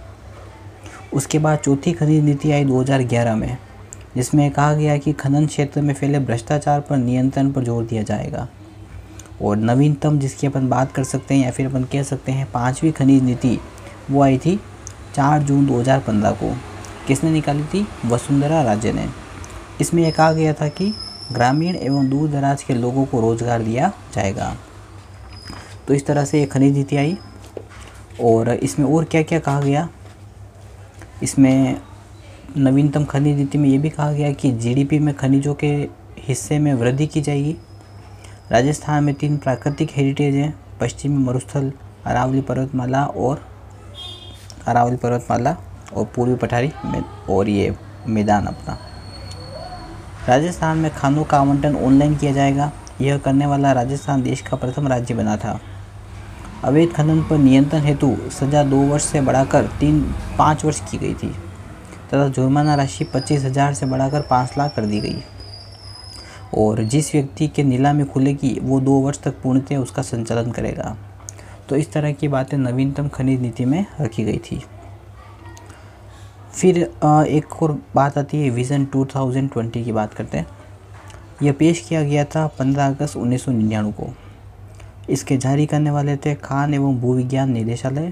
[1.13, 3.58] उसके बाद चौथी खनिज नीति आई 2011 में,
[4.15, 8.48] जिसमें कहा गया कि खनन क्षेत्र में फैले भ्रष्टाचार पर नियंत्रण पर ज़ोर दिया जाएगा।
[9.41, 12.91] और नवीनतम जिसकी अपन बात कर सकते हैं या फिर अपन कह सकते हैं पाँचवीं
[12.91, 13.60] खनिज नीति,
[14.12, 14.60] वो आई थी
[15.15, 16.56] चार जून 2015 को।
[17.08, 17.88] किसने निकाली थी?
[18.06, 19.08] वसुंधरा राजे ने।
[19.82, 20.93] इसमें यह कहा गया था कि
[21.32, 24.56] ग्रामीण एवं दूर दराज के लोगों को रोज़गार दिया जाएगा।
[25.88, 27.18] तो इस तरह से ये खनिज नीति आई।
[28.22, 29.88] और इसमें और क्या क्या कहा गया?
[31.24, 31.82] इसमें
[32.58, 35.72] नवीनतम खनिज नीति में ये भी कहा गया कि जीडीपी में खनिजों के
[36.20, 37.56] हिस्से में वृद्धि की जाएगी।
[38.52, 41.72] राजस्थान में तीन प्राकृतिक हेरिटेज हैं, पश्चिमी मरुस्थल,
[42.06, 43.42] अरावली पर्वतमाला और
[44.68, 45.56] अरावली पर्वतमाला
[45.94, 47.76] और पूर्वी पठारी में और ये
[48.08, 48.78] मैदान अपना।
[50.30, 54.88] राजस्थान में खानों का आवंटन ऑनलाइन किया जाएगा। यह करने वाला राजस्थान देश का प्रथम
[54.88, 55.60] राज्य बना था।
[56.64, 60.02] अवैध खनन पर नियंत्रण हेतु सजा दो वर्ष से बढ़ाकर तीन,
[60.38, 64.86] पाँच वर्ष की गई थी, तथा जुर्माना राशि पच्चीस हज़ार से बढ़ाकर पाँच लाख कर
[64.86, 65.24] दी गई।
[66.54, 70.96] और जिस व्यक्ति के नीलामी खुलेगी, वो दो वर्ष तक पूर्णतः उसका संचालन करेगा।
[71.70, 74.64] तो इस तरह की बातें नवीनतम खनिज नीति में रखी गई थी।
[76.54, 80.48] फिर एक और बात आती है विज़न 2020 की बात करते हैं।
[81.44, 84.10] यह पेश किया गया था 15 अगस्त उन्नीस सौ निन्यानवे को।
[85.10, 88.12] इसके जारी करने वाले थे खान एवं भूविज्ञान निदेशालय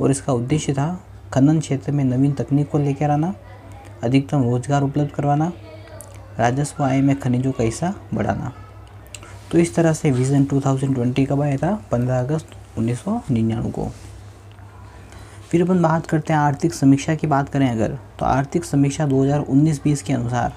[0.00, 1.00] और इसका उद्देश्य था
[1.32, 3.34] खनन क्षेत्र में नवीन तकनीक को लेकर आना,
[4.02, 5.52] अधिकतम रोज़गार उपलब्ध करवाना,
[6.38, 8.52] राजस्व आय में खनिजों का हिस्सा बढ़ाना।
[9.50, 13.90] तो इस तरह से विज़न 2020 कब आया था 15 अगस्त उन्नीस सौ निन्यानवे को।
[15.52, 20.02] फिर अपन बात करते हैं आर्थिक समीक्षा की बात करें अगर तो आर्थिक समीक्षा 2019-20
[20.02, 20.54] के अनुसार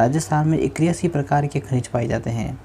[0.00, 2.58] राजस्थान में इक्यासी प्रकार के खनिज पाए जाते हैं।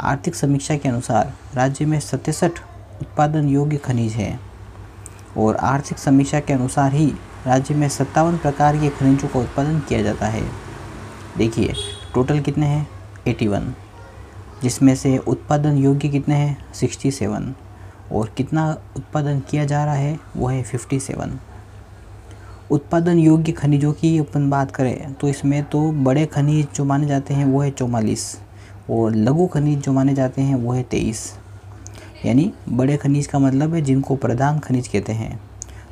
[0.00, 2.58] आर्थिक समीक्षा के अनुसार राज्य में सतसठ
[3.00, 4.40] उत्पादन योग्य खनिज हैं
[5.36, 7.06] और आर्थिक समीक्षा के अनुसार ही
[7.46, 10.42] राज्य में सत्तावन प्रकार के खनिजों का उत्पादन किया जाता है।
[11.36, 11.74] देखिए,
[12.14, 12.88] टोटल कितने हैं?
[13.28, 13.72] 81
[14.62, 16.72] जिसमें से उत्पादन योग्य कितने हैं?
[16.74, 17.54] 67
[18.12, 21.38] और कितना उत्पादन किया जा रहा है, वो है 57
[22.70, 27.34] उत्पादन योग्य खनिजों की अपन बात करें तो इसमें तो बड़े खनिज जो माने जाते
[27.34, 28.38] हैं, वो है चौवालीस.
[28.90, 31.32] और लघु खनिज जो माने जाते हैं, वो है तेईस.
[32.26, 35.40] यानी बड़े खनिज का मतलब है जिनको प्रधान खनिज कहते हैं,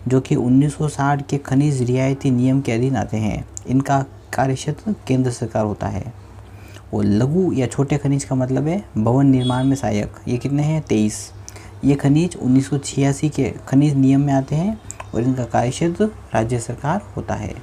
[0.08, 3.44] जो कि 1960 के खनिज रियायती नियम के अधीन आते हैं.
[3.66, 6.12] इनका कार्यक्षेत्र केंद्र सरकार होता है.
[6.94, 10.12] और लघु या छोटे खनिज का मतलब है भवन निर्माण में सहायक.
[10.28, 10.82] ये कितने हैं?
[10.82, 11.30] तेईस.
[11.86, 14.78] ये खनिज उन्नीस सौ छियासी के खनिज नियम में आते हैं
[15.14, 17.54] और इनका कार्यक्षेत्र राज्य सरकार होता है।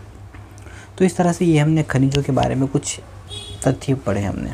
[0.97, 2.99] तो इस तरह से ये हमने खनिजों के बारे में कुछ
[3.67, 4.51] तथ्य पढ़े हमने।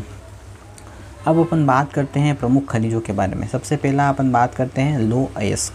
[1.27, 4.81] अब अपन बात करते हैं प्रमुख खनिजों के बारे में। सबसे पहला अपन बात करते
[4.81, 5.73] हैं लो अयस्क।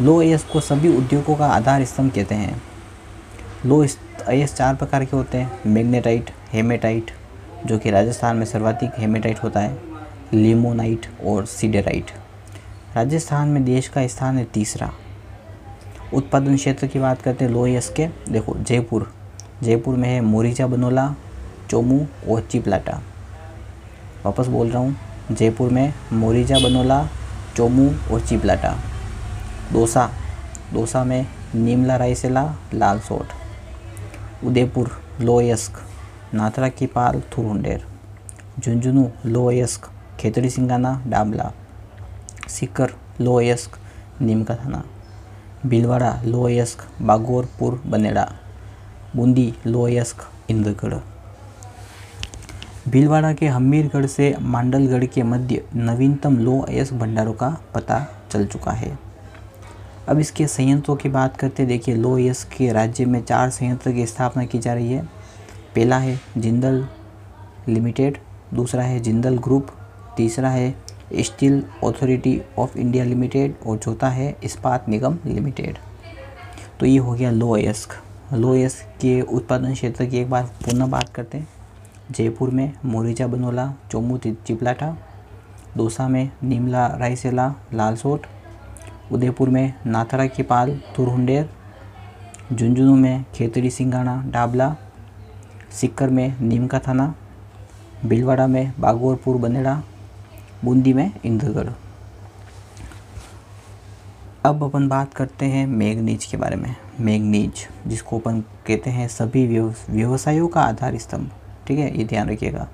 [0.00, 2.62] लो अयस्क को सभी उद्योगों का आधार स्तंभ कहते हैं।
[3.66, 7.10] लो अयस्क चार प्रकार के होते हैं। मैग्नेटाइट, हेमेटाइट,
[7.66, 9.76] जो कि राजस्थान में सर्वाधिक हेमेटाइट होता है,
[10.34, 12.10] लिमोनाइट और सीडेराइट।
[12.98, 14.90] राजस्थान में देश का स्थान है तीसरा।
[16.14, 19.06] उत्पादन क्षेत्र की बात करते हैं लोहयस के देखो, जयपुर।
[19.62, 21.14] जयपुर में है मोरिजा बनोला,
[21.70, 22.98] चोमू और चिपलाटा।
[24.24, 24.96] वापस बोल रहा हूँ,
[25.32, 27.08] जयपुर में मोरिजा बनोला,
[27.56, 28.74] चोमू और चिपलाटा।
[29.72, 30.10] दोसा
[30.72, 35.80] दोसा में नीमला रायसेला, लाल सोट उदयपुर लोयस्क
[36.34, 37.86] नाथरा की पाल थुरुंडेर।
[38.60, 41.52] झुंझुनू लोयस्क खेतड़ी, सिंगाना डाबला
[42.48, 43.78] सिकर, लोयस्क
[44.20, 44.82] नीमका थाना
[45.66, 48.32] भीलवाड़ा लोयस्क, बागोरपुर, बनेड़ा,
[49.16, 50.16] बूंदी, लोयस्क,
[50.50, 50.94] इंद्रगढ़।
[52.90, 58.70] भीलवाड़ा के हमीरगढ़ से मांडलगढ़ के मध्य नवीनतम लो अयस्क भंडारों का पता चल चुका
[58.70, 58.98] है।
[60.08, 64.06] अब इसके संयंत्रों की बात करते देखिए लो अयस्क के राज्य में चार संयंत्र की
[64.06, 65.02] स्थापना की जा रही है।
[65.74, 66.86] पहला है जिंदल
[67.68, 68.18] लिमिटेड,
[68.54, 69.66] दूसरा है जिंदल ग्रुप,
[70.16, 70.74] तीसरा है
[71.12, 75.78] steel authority of India limited और चौथा है इस्पात निगम लिमिटेड।
[76.80, 77.92] तो ये हो गया लो अयस्क
[78.32, 81.48] लो अयस्क के उत्पादन क्षेत्र की एक बार पुनः बात करते हैं।
[82.10, 84.96] जयपुर में मोरिजा बनोला, चोमू चिपलाटा
[85.76, 88.26] दौसा में नीमला रायसेला, लालसोट,
[89.12, 91.48] उदयपुर में नाथरा की पाल, तुरहुंडेर,
[92.52, 94.74] झुंझुनू में खेतड़ी सिंगाना डाबला,
[95.70, 97.14] सिक्कर में नीमका थाना,
[98.04, 99.82] भीलवाड़ा में बागोरपुर बनेड़ा
[100.64, 101.68] बूंदी में इंद्रगढ़
[104.44, 109.46] अब अपन बात करते हैं मैग्नीज के बारे में। मैग्नीज, जिसको अपन कहते हैं सभी
[109.46, 111.30] व्यवसायों का आधार स्तंभ,
[111.66, 111.96] ठीक है?
[111.98, 112.68] ये ध्यान रखिएगा।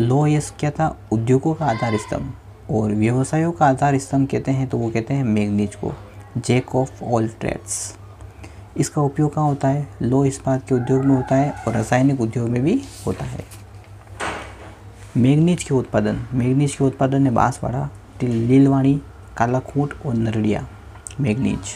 [0.00, 0.96] लो यस क्या था?
[1.12, 2.32] उद्योगों का आधार स्तंभ
[2.70, 5.92] और व्यवसायों का आधार स्तंभ कहते हैं तो वो कहते हैं मैग्नीज को,
[6.38, 7.96] जेक ऑफ़ ऑल ट्रेड्स।
[8.76, 9.86] इसका उपयोग कहाँ होता है?
[10.02, 13.44] लो इस्पात के उद्योग में होता है और रासायनिक उद्योग में भी होता है।
[15.16, 17.88] मैग्नीज के उत्पादन। मैग्नीज के उत्पादन में बांसवाड़ा
[18.22, 18.94] लीलवाणी,
[19.36, 20.66] कालाकूट और नरड़िया
[21.20, 21.74] मैग्नीज।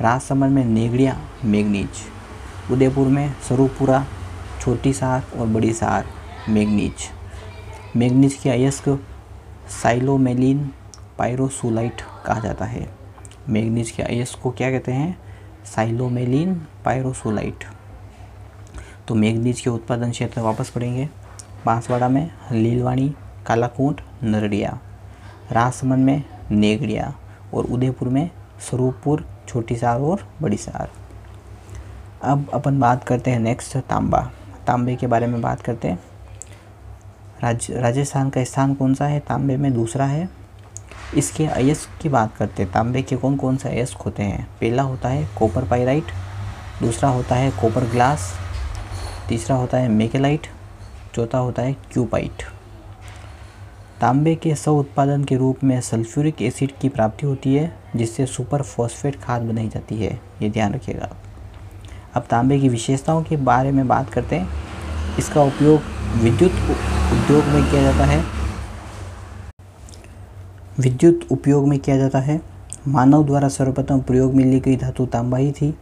[0.00, 1.88] राजसमंद में नेगड़िया मैग्नीज।
[2.72, 4.04] उदयपुर में सरूपुरा
[4.60, 6.06] छोटी सार और बड़ी सार
[6.48, 7.08] मैग्नीज।
[7.96, 8.88] मैग्नीज के अयस्क
[9.82, 10.70] साइलोमेलिन
[11.18, 12.88] पायरोसोलाइट कहा जाता है।
[13.48, 15.18] मैग्नीज के अयस्क को क्या कहते हैं?
[15.64, 16.54] साइलोमेलिन
[16.84, 17.64] पायरोसोलाइट।
[19.08, 21.08] तो मैग्नीज के उत्पादन क्षेत्र वापस पढ़ेंगे।
[21.66, 23.14] बांसवाड़ा में लीलवाणी,
[23.46, 24.78] कालाकोट, नरडिया,
[25.52, 27.14] राजसमंद में नेगड़िया
[27.54, 30.90] और उदयपुर में स्वरूपपुर छोटी सार और बड़ी सार
[32.22, 34.30] अब अपन बात करते हैं नेक्स्ट तांबा।
[34.66, 35.98] तांबे के बारे में बात करते हैं।
[37.42, 39.20] राज, राजस्थान का स्थान कौन सा है?
[39.20, 40.28] तांबे में दूसरा है।
[41.16, 44.44] इसके अयस्क की बात करते हैं। तांबे के कौन कौन से अयस्क होते हैं?
[44.60, 46.04] पहला होता है कॉपर पाइराइट
[46.80, 48.32] दूसरा होता है कॉपर ग्लास
[49.28, 50.46] तीसरा होता है मेकेलाइट
[51.14, 52.42] चौथा होता है क्यूपाइट
[54.00, 58.62] तांबे के सौ उत्पादन के रूप में सल्फ्यूरिक एसिड की प्राप्ति होती है, जिससे सुपर
[58.62, 61.08] फॉस्फेट खाद बनाई जाती है, ये ध्यान रखिएगा।
[62.14, 64.48] अब तांबे की विशेषताओं के बारे में बात करते हैं।
[65.18, 65.80] इसका उपयोग
[66.22, 68.24] विद्युत उद्योग में किया जाता है।
[70.78, 72.40] विद्युत उपयोग में किया जाता है।
[72.88, 75.74] मानव द्वारा सर्वप्रथम प्रयोग में ली गई धातु तांबा ही थी।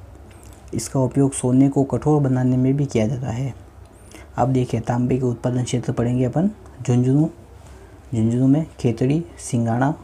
[0.74, 3.54] इसका उपयोग सोने को कठोर बनाने में भी किया जाता है।
[4.38, 6.50] अब देखिए, तांबे के उत्पादन क्षेत्र पढ़ेंगे अपन
[6.82, 7.30] झुंझुनू।
[8.14, 9.94] झुंझुनू में खेतड़ी सिंगाड़ा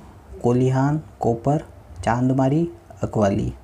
[0.42, 1.64] कोलिहान, कोपर,
[2.04, 2.70] चांदमारी,
[3.02, 3.54] अकवाली।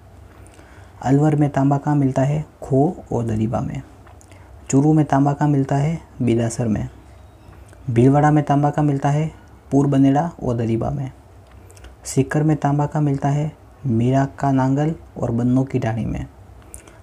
[1.02, 2.44] अलवर में तांबा कहाँ मिलता है?
[2.62, 3.82] खो और दरीबा में।
[4.70, 6.00] चूरू में तांबा कहाँ मिलता है?
[6.22, 6.88] बिलासर में।
[7.90, 9.32] भीलवाड़ा में तांबा का मिलता है?
[9.70, 11.12] पूर्व बनेड़ा और दरीबा में।
[12.04, 13.52] सीकर में तांबा का मिलता है?
[13.86, 16.26] मीरा का नांगल और बन्नों की डाणी में।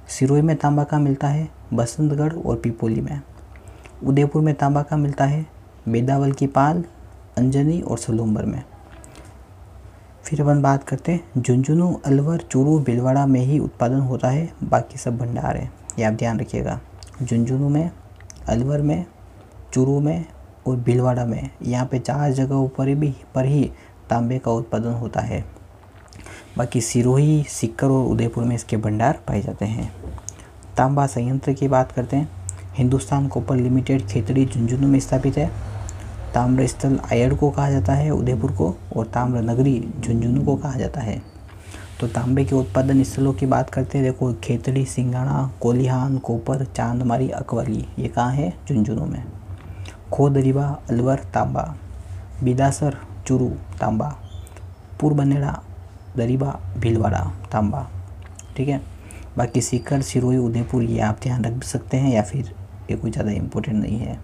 [0.08, 1.50] सिरोही में तांबा का मिलता है?
[1.74, 3.22] बसंतगढ़ और पिपोली में।
[4.04, 5.46] उदयपुर में तांबा का मिलता है
[5.90, 6.84] बेदावल की पाल,
[7.38, 8.64] अंजनी और सलूम्बर में।
[10.24, 14.98] फिर अपन बात करते हैं, झुंझुनू, अलवर, चूरू, भीलवाड़ा में ही उत्पादन होता है, बाकी
[14.98, 16.80] सब भंडार है, ये आप ध्यान रखिएगा।
[17.24, 17.92] झुंझुनू में,
[18.48, 19.06] अलवर में,
[19.74, 20.26] चूरू में
[20.68, 23.72] और भीलवाड़ा में, यहाँ पे चार जगहों पर भी, पर ही
[24.10, 25.46] तांबे का उत्पादन होता है।
[26.58, 29.94] बाकी सिरोही, सिक्कर और उदयपुर में इसके भंडार पाए जाते हैं।
[30.78, 32.37] तांबा संयंत्र की बात करते हैं
[32.78, 35.52] हिंदुस्तान कॉपर लिमिटेड खेतड़ी झुंझुनू में स्थापित है।
[36.34, 40.76] ताम्र स्थल आयड़ को कहा जाता है, उदयपुर को, और ताम्र नगरी झुंझुनू को कहा
[40.76, 41.22] जाता है।
[42.00, 47.30] तो तांबे के उत्पादन स्थलों की बात करते हैं, देखो खेतड़ी सिंगाणा, कोलिहान, कोपर, चांदमारी,
[47.30, 48.54] अकवली, ये कहाँ है?
[48.70, 49.24] झुंझुनू में।
[50.12, 51.76] खो दरीबा अलवर, तांबा।
[52.44, 53.50] बिदासर, चुरू,
[53.82, 54.16] तांबा।
[55.00, 55.64] पूर्बनेड़ा
[56.18, 57.88] दरीबा भीलवाड़ा, तांबा।
[58.58, 58.82] ठीक है?
[59.38, 62.56] बाकी सीकर, सिरोही, उदयपुर, ये आप ध्यान रख सकते हैं या फिर
[62.92, 64.20] ये कोई ज़्यादा इम्पोर्टेंट नहीं है।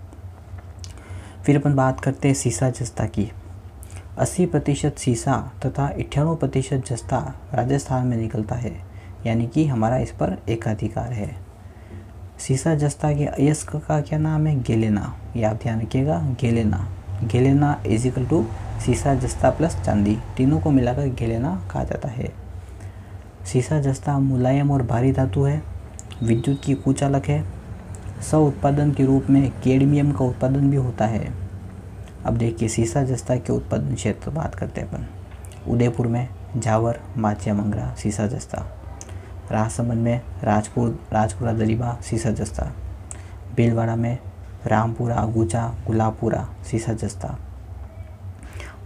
[1.45, 3.29] फिर अपन बात करते हैं सीसा जस्ता की।
[4.19, 7.19] 80 प्रतिशत सीसा तथा अट्ठानवे प्रतिशत जस्ता
[7.53, 8.73] राजस्थान में निकलता है,
[9.25, 11.35] यानी कि हमारा इस पर एकाधिकार है।
[12.39, 14.61] सीसा जस्ता के अयस्क का क्या नाम है?
[14.63, 16.87] गेलेना। ये आप ध्यान रखिएगा, galena.
[17.23, 18.45] Galena is equal to
[18.85, 22.31] सीसा जस्ता प्लस चांदी। तीनों को मिलाकर गेलेना कहा जाता है।
[23.45, 25.61] सीसा जस्ता मुलायम और भारी धातु है।
[26.23, 27.43] विद्युत की कुचालक है।
[28.23, 31.33] स्व उत्पादन के रूप में केडमियम का उत्पादन भी होता है।
[32.25, 35.07] अब देखिए सीसा जस्ता के उत्पादन क्षेत्र बात करते हैं अपन।
[35.71, 38.65] उदयपुर में जावर माचिया मंगरा, सीसा जस्ता।
[39.51, 42.71] राजसमंद में राजपुर, राजपुरा दरीबा सीसा जस्ता।
[43.55, 44.17] भीलवाड़ा में
[44.67, 47.37] रामपुरा अगूचा गुलाबपुरा, सीसा जस्ता।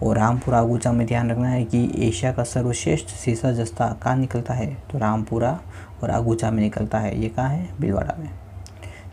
[0.04, 4.54] और रामपुरा अगूचा में ध्यान रखना है कि एशिया का सर्वश्रेष्ठ सीसा जस्ता कहाँ निकलता
[4.54, 4.78] है?
[4.91, 5.60] तो रामपुरा
[6.04, 7.69] और अगूचा में निकलता है। ये कहाँ है?
[7.82, 8.30] भीलवाड़ा में।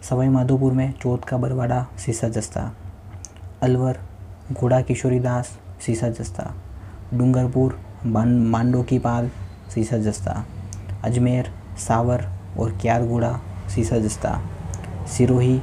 [0.05, 2.73] सवाई माधोपुर में चौथ का बरवाड़ा सीसा जस्ता।
[3.63, 3.99] अलवर
[4.53, 6.51] घोड़ा किशोरी दास सीसा जस्ता।
[7.15, 9.31] डूंगरपुर मांडो की पाल
[9.75, 10.45] सीसा जस्ता।
[11.05, 12.27] अजमेर, सावर
[12.59, 13.41] और क्यारगुड़ा
[13.75, 14.41] सीसा जस्ता।
[15.09, 15.61] सिरोही,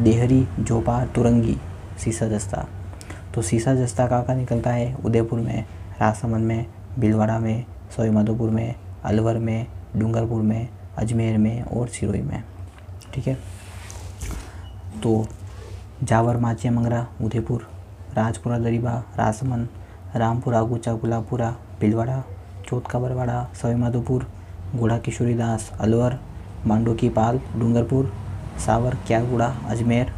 [0.00, 1.58] देहरी जोपार तुरंगी
[2.04, 2.66] सीसा जस्ता।
[3.34, 5.64] तो सीसा जस्ता का का निकलता है उदयपुर में
[6.00, 6.66] राजसमंद में
[6.98, 7.64] भीलवाड़ा में
[7.96, 8.74] सोई माधोपुर में
[9.04, 12.42] अलवर में डूंगरपुर में अजमेर में और सिरोही में।
[13.14, 13.59] ठीक है?
[15.02, 15.26] तो
[16.02, 17.68] जावर, माचिया, मंगरा, उदयपुर,
[18.14, 19.68] राजपुरा, दरीबा राजसमंद
[20.16, 22.24] रामपुरा गुचा गुलाबपुरा, भिलवाड़ा
[22.68, 24.26] चौथ का बरवाड़ा सवाई माधोपुर
[24.74, 26.20] गुड़ा किशोरी दास, अलवर
[26.66, 28.12] मांडो की पाल, डूंगरपुर,
[28.66, 30.12] सावर क्यागुड़ा अजमेर,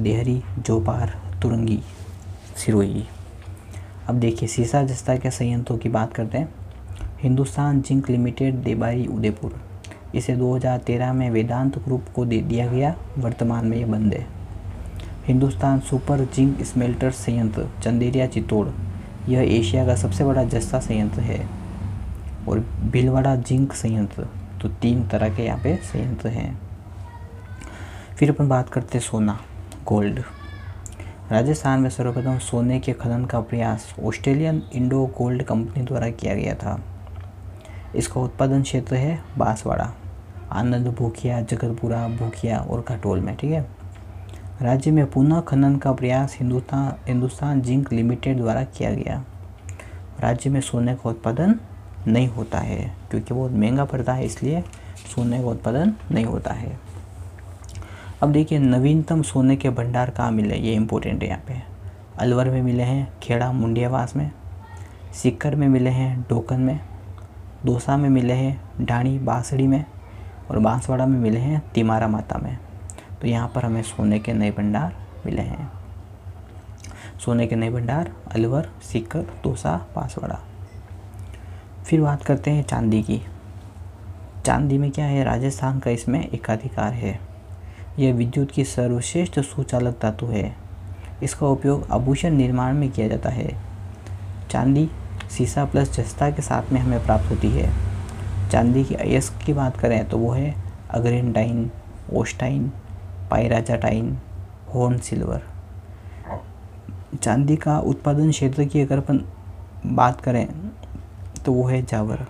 [0.00, 1.82] देहरी, जोपार, तुरंगी,
[2.56, 3.04] सिरोही।
[4.08, 6.54] अब देखिए, सीसा, जस्ता के संयंत्रों की बात करते हैं।
[7.20, 9.71] Hindustan zinc limited Debari Udaipur.
[10.14, 14.26] इसे 2013 में वेदांत ग्रुप को दे दिया गया। वर्तमान में ये बंद है।
[15.26, 18.68] हिंदुस्तान सुपर जिंक स्मेल्टर संयंत्र, चंदेरिया चित्तौड़।
[19.28, 21.46] यह एशिया का सबसे बड़ा जस्ता संयंत्र है
[22.48, 24.28] और भीलवाड़ा जिंक संयंत्र
[24.62, 26.60] तो तीन तरह के यहाँ पे संयंत्र हैं।
[28.18, 29.38] फिर अपन बात करते हैं सोना,
[29.88, 30.22] गोल्ड।
[31.32, 36.54] राजस्थान में सर्वप्रथम सोने के खनन का प्रयास ऑस्ट्रेलियन इंडो गोल्ड कंपनी द्वारा किया गया
[36.54, 36.80] था।
[37.96, 39.92] इसका उत्पादन क्षेत्र है बांसवाड़ा।
[40.52, 43.66] आनंद भूखिया, जगतपुरा भूखिया और घटोल में, ठीक है?
[44.62, 49.24] राज्य में पुनः खनन का प्रयास हिंदुस्तान हिंदुस्तान जिंक लिमिटेड द्वारा किया गया।
[50.20, 51.54] राज्य में सोने का उत्पादन
[52.06, 54.62] नहीं होता है, क्योंकि बहुत महँगा पड़ता है, इसलिए
[55.14, 56.78] सोने का उत्पादन नहीं होता है।
[58.22, 60.56] अब देखिए, नवीनतम सोने के भंडार कहाँ मिले?
[60.56, 61.54] ये इंपॉर्टेंट है यहाँ पे।
[62.18, 64.30] अलवर में मिले हैं, खेड़ा, मुंडियावास में
[65.12, 66.80] सिक्कर में मिले हैं, डोकन में
[67.64, 69.84] दोसा में मिले हैं ढाणी बांसड़ी में
[70.52, 72.58] और बांसवाड़ा में मिले हैं तिमारा माता में।
[73.20, 74.96] तो यहाँ पर हमें सोने के नए भंडार
[75.26, 75.72] मिले हैं।
[77.24, 80.40] सोने के नए भंडार, अलवर, सीकर दोसा बांसवाड़ा।
[81.86, 83.22] फिर बात करते हैं चांदी की।
[84.44, 85.24] चांदी में क्या है?
[85.24, 87.20] राजस्थान का इसमें एकाधिकार है।
[87.98, 90.56] यह विद्युत की सर्वश्रेष्ठ सुचालक धातु है।
[91.22, 93.62] इसका उपयोग आभूषण निर्माण में किया जाता है।
[94.50, 94.90] चांदी,
[95.30, 97.91] सीसा प्लस जस्ता के साथ में हमें प्राप्त होती है।
[98.52, 100.54] चांदी की अयस्क की बात करें तो वो है
[100.90, 101.70] अग्रेंटाइन,
[102.12, 102.72] ओस्टाइन,
[103.30, 104.18] पायराचाटाइन,
[104.74, 105.42] हॉर्न सिल्वर।
[107.22, 109.24] चांदी का उत्पादन क्षेत्र की अगर अपन
[109.86, 110.48] बात करें
[111.44, 112.26] तो वो है जावर।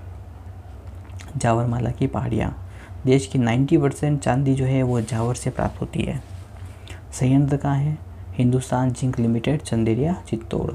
[1.36, 2.70] जावर माला की पहाड़ियाँ।
[3.04, 6.22] देश की 90 परसेंट चांदी जो है वो जावर से प्राप्त होती है।
[7.12, 7.98] संयंत्र कहाँ है?
[8.30, 10.72] Hindustan zinc limited, Chanderia, Chittor.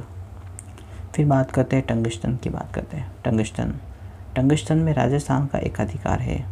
[1.15, 3.73] फिर बात करते हैं टंगस्टन की बात करते हैं। टंगस्टन।
[4.37, 6.45] टंगस्टन में राजस्थान का एक अधिकार है।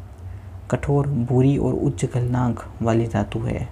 [0.72, 3.70] कठोर भूरी और उच्च गलनांक वाली धातु है।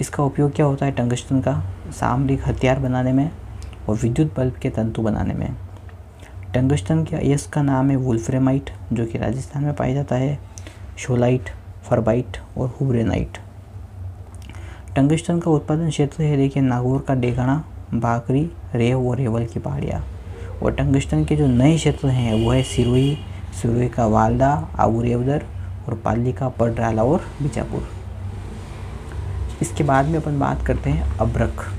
[0.00, 1.64] इसका उपयोग क्या होता है टंगस्टन का?
[1.90, 3.30] सामरिक हथियार बनाने में
[3.88, 5.56] और विद्युत बल्ब के तंतु बनाने में।
[6.54, 10.38] टंगस्टन के अयस का नाम है वुल्फ्रेमाइट, जो कि राजस्थान में पाया जाता है।
[10.98, 11.50] शोलाइट,
[11.82, 13.38] फरबाइट और हुब्रेनाइट।
[14.96, 20.04] टंगस्टन का उत्पादन क्षेत्र है, देखिए, नागौर का डेगाना बाकरी, रेव और रेवल की पहाड़ियाँ।
[20.62, 23.18] और टंगस्टन के जो नए क्षेत्र हैं, वो है सिरोही
[23.62, 25.44] सिरोही का वालदा आबू रेवदर
[25.88, 27.88] और पाली का पडराला और बीजापुर।
[29.62, 31.72] इसके बाद में अपन बात करते हैं अब्रक।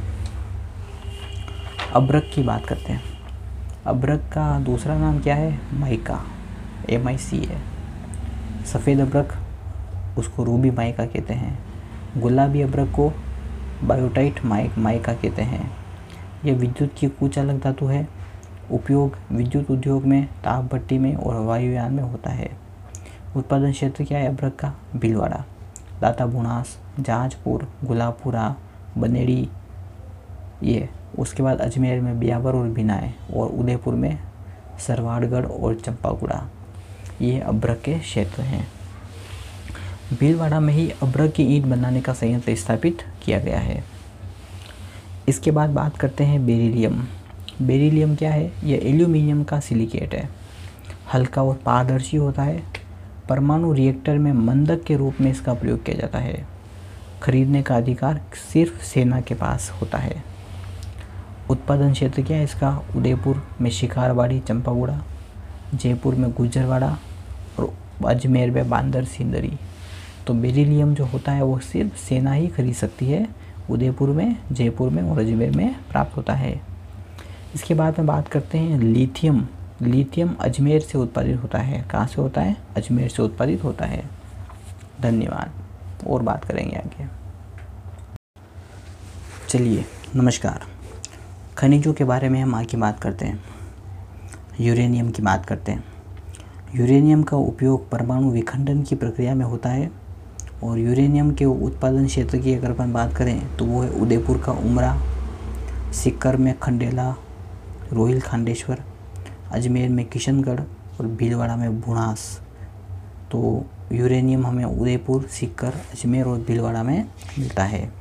[1.96, 3.02] अब्रक की बात करते हैं।
[3.86, 5.60] अब्रक का दूसरा नाम क्या है?
[5.74, 6.26] माइका।
[6.90, 7.62] एम आई सी है।
[8.66, 9.34] सफ़ेद अब्रक,
[10.18, 11.60] उसको रूबी माइका कहते हैं।
[12.18, 13.14] गुलाबी अब्रक को
[13.84, 15.78] बायोटाइट माइक, माइका कहते हैं।
[16.46, 18.23] यह विद्युत की कुछ अलग धातु है।
[18.74, 22.52] उपयोग विद्युत उद्योग में, ताप भट्टी में और वायुयान में होता है।
[23.36, 24.28] उत्पादन क्षेत्र क्या है?
[24.28, 25.46] अब्रक का भीलवाड़ा
[26.02, 28.56] दाता बुनास जहाजपुर गुलाबपुरा,
[28.98, 29.50] बनेड़ी,
[30.64, 34.20] ये। उसके बाद अजमेर में ब्यावर और बिनाए और उदयपुर में
[34.88, 36.50] सरवाड़गढ़ और चंपागुड़ा।
[37.22, 38.68] ये अब्रक के क्षेत्र हैं।
[40.20, 43.84] भीलवाड़ा में ही अब्रक की ईंट बनाने का संयंत्र स्थापित किया गया है।
[45.28, 47.08] इसके बाद बात करते हैं बेरिलियम।
[47.68, 48.52] बेरिलियम क्या है?
[48.64, 50.30] यह एल्यूमिनियम का सिलिकेट है।
[51.14, 52.64] हल्का और पारदर्शी होता है।
[53.30, 56.48] परमाणु रिएक्टर में मंदक के रूप में इसका प्रयोग किया जाता है।
[57.24, 58.22] खरीदने का अधिकार
[58.54, 60.24] सिर्फ़ सेना के पास होता है।
[61.50, 62.82] उत्पादन क्षेत्र क्या है इसका?
[62.96, 65.04] उदयपुर में शिकारवाड़ी चंपागुड़ा
[65.76, 66.98] जयपुर में गुजरवाड़ा
[67.60, 67.74] और
[68.06, 69.54] अजमेर में बांदर, सिंदरी।
[70.28, 73.28] तो बेरिलियम जो होता है वो सिर्फ़ सेना ही खरीद सकती है।
[73.70, 76.73] उदयपुर में, जयपुर में और अजमेर में प्राप्त होता है।
[77.56, 79.48] इसके बाद में बात करते हैं लिथियम।
[79.82, 82.58] लिथियम अजमेर से उत्पादित होता है। कहाँ से होता है?
[82.78, 84.10] अजमेर से उत्पादित होता है।
[85.02, 85.52] धन्यवाद।
[86.08, 87.08] और बात करेंगे आगे।
[89.50, 89.86] चलिए,
[90.16, 90.62] नमस्कार।
[91.58, 93.44] खनिजों के बारे में हम आगे बात करते हैं।
[94.60, 95.84] यूरेनियम की बात करते हैं।
[96.76, 99.92] यूरेनियम का उपयोग परमाणु विखंडन की प्रक्रिया में होता है।
[100.64, 104.52] और यूरेनियम के उत्पादन क्षेत्र की अगर अपन बात करें तो वो है उदयपुर का
[104.52, 105.02] उमरा,
[105.92, 107.16] सिक्कर में खंडेला
[107.94, 108.84] रोहिल खांडेश्वर,
[109.52, 110.60] अजमेर में किशनगढ़
[111.00, 112.42] और भीलवाड़ा में बुणास
[113.32, 117.06] तो यूरेनियम हमें उदयपुर, सिक्कर, अजमेर और भीलवाड़ा में
[117.40, 117.92] मिलता है।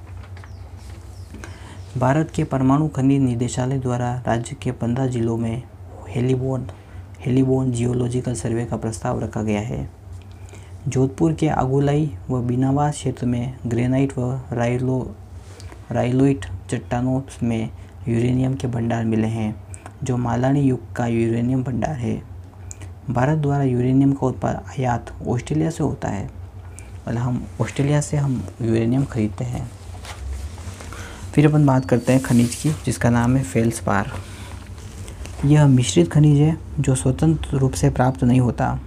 [1.99, 5.63] भारत के परमाणु खनिज निदेशालय द्वारा राज्य के पंद्रह जिलों में
[6.09, 6.67] हेलीबोन
[7.21, 9.89] हेलीबोन जियोलॉजिकल सर्वे का प्रस्ताव रखा गया है।
[10.89, 15.15] जोधपुर के आगुलाई व बिनावास क्षेत्र में ग्रेनाइट व राइलो,
[15.91, 17.71] राइलोइट चट्टानों में
[18.09, 19.62] यूरेनियम के भंडार मिले हैं।
[20.05, 22.23] जो मालानी युग का यूरेनियम भंडार है।
[23.11, 26.31] भारत द्वारा यूरेनियम का उत्पाद आयात ऑस्ट्रेलिया से होता है।
[27.09, 29.71] मतलब हम ऑस्ट्रेलिया से हम यूरेनियम खरीदते हैं।
[31.35, 34.13] फिर अपन बात करते हैं खनिज की, जिसका नाम है फेल्सपार।
[35.45, 38.81] यह मिश्रित खनिज है, जो स्वतंत्र रूप से प्राप्त नहीं होता।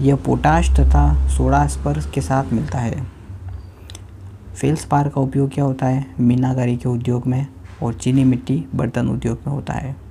[0.00, 3.06] यह पोटाश तथा सोडा स्पर्श के साथ मिलता है।
[4.56, 6.14] फेल्सपार का उपयोग क्या होता है?
[6.20, 7.46] मीनाकारी के उद्योग में
[7.82, 10.01] और चीनी मिट्टी बर्तन उद्योग में होता है।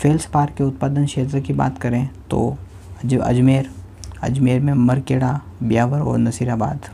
[0.00, 2.56] फेल्सपार के उत्पादन क्षेत्र की बात करें तो
[3.04, 3.70] जो अजमेर
[4.22, 6.88] अजमेर में मरकेड़ा, ब्यावर और नसीराबाद,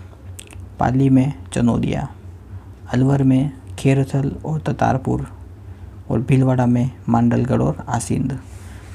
[0.79, 2.09] पाली में चनोदिया,
[2.93, 5.27] अलवर में खेरथल और ततारपुर
[6.11, 8.39] और भीलवाड़ा में मांडलगढ़ और आसिंद।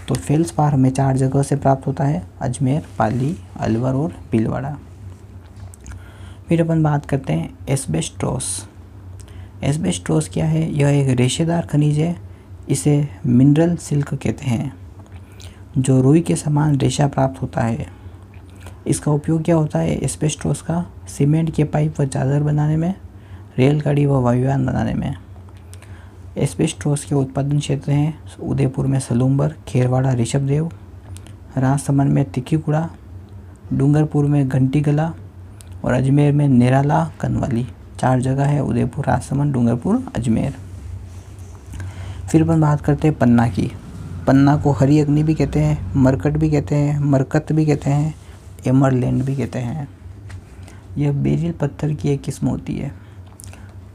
[0.07, 4.75] तो फेल्स पार हमें चार जगह से प्राप्त होता है, अजमेर, पाली, अलवर और भीलवाड़ा।
[6.47, 8.67] फिर अपन बात करते हैं एस्बेस्ट्रोस
[9.63, 10.71] एस्बेस्ट्रोस क्या है?
[10.73, 12.30] यह एक रेशेदार खनिज है
[12.69, 14.73] इसे मिनरल सिल्क कहते हैं,
[15.77, 17.87] जो रुई के समान रेशा प्राप्त होता है।
[18.87, 19.95] इसका उपयोग क्या होता है?
[19.95, 22.93] एस्बेस्ट्रोस का सीमेंट के पाइप व चादर बनाने में,
[23.57, 25.15] रेलगाड़ी व वायुयान बनाने में।
[26.37, 30.71] एस्बेस्टोस के उत्पादन क्षेत्र हैं उदयपुर में सलूम्बर, खेरवाड़ा, ऋषभदेव,
[31.57, 32.89] राजसमंद में तिक्कीकुड़ा
[33.73, 35.13] डूंगरपुर में घंटी गला
[35.83, 37.67] और अजमेर में निराला, कनवाली।
[37.99, 40.55] चार जगह है उदयपुर, राजसमंद, डूंगरपुर, अजमेर।
[42.31, 43.71] फिर अपन बात करते हैं पन्ना की।
[44.27, 48.13] पन्ना को हरी अग्नि भी कहते हैं, मरकट भी कहते हैं, मरकत भी कहते हैं,
[48.67, 49.87] एमरलैंड भी कहते हैं।
[50.97, 52.91] यह बेरिल पत्थर की एक किस्म होती है।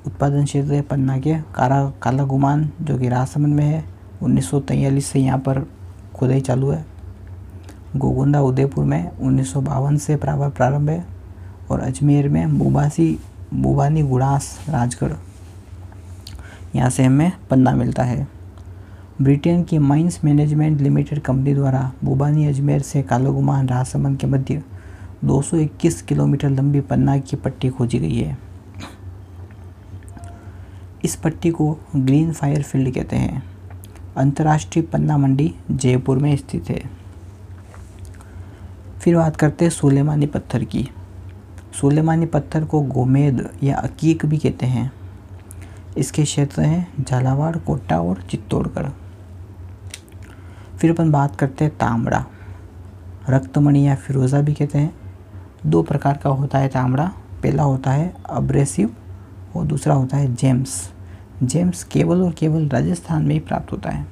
[0.06, 3.84] उत्पादन क्षेत्र है पन्ना के। कारा काला गुमान जो कि राजसमंद में है,
[4.22, 4.50] उन्नीस
[5.06, 5.66] से यहाँ पर
[6.14, 6.84] खुदाई चालू है।
[7.96, 11.04] गोगुंदा उदयपुर में उन्नीस सौ बावन से प्रारंभ है
[11.70, 13.18] और अजमेर में बुबासी
[13.54, 15.12] बुबानी गुड़ास, राजगढ़।
[16.76, 18.28] यहाँ से हमें पन्ना मिलता है।
[19.22, 24.62] ब्रिटेन की माइंस मैनेजमेंट लिमिटेड कंपनी द्वारा बुबानी अजमेर से कालोगुमान राजसमंद के मध्य
[25.24, 28.38] 221 किलोमीटर लंबी पन्ना की पट्टी खोजी गई है।
[31.04, 33.42] इस पट्टी को ग्रीन फायर फ़ील्ड कहते हैं।
[34.16, 36.82] अंतर्राष्ट्रीय पन्ना मंडी जयपुर में स्थित है।
[39.00, 40.90] फिर बात करते हैं सुलेमानी पत्थर की।
[41.80, 44.92] सुलेमानी पत्थर को गोमेद या अकीक भी कहते हैं।
[45.98, 48.88] इसके क्षेत्र हैं झालावाड़, कोटा और चित्तौड़गढ़।
[50.78, 52.24] फिर अपन बात करते हैं तांबड़ा।
[53.30, 54.94] रक्तमणि या फिरोज़ा भी कहते हैं।
[55.66, 57.06] दो प्रकार का होता है तांबड़ा।
[57.42, 58.94] पहला होता है अब्रेसिव
[59.56, 60.92] और दूसरा होता है जेम्स
[61.42, 64.06] जेम्स केवल और केवल राजस्थान में ही प्राप्त होता है।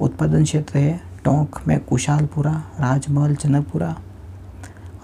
[0.00, 3.96] उत्पादन क्षेत्र है टोंक में कुशालपुरा, राजमहल जनकपुरा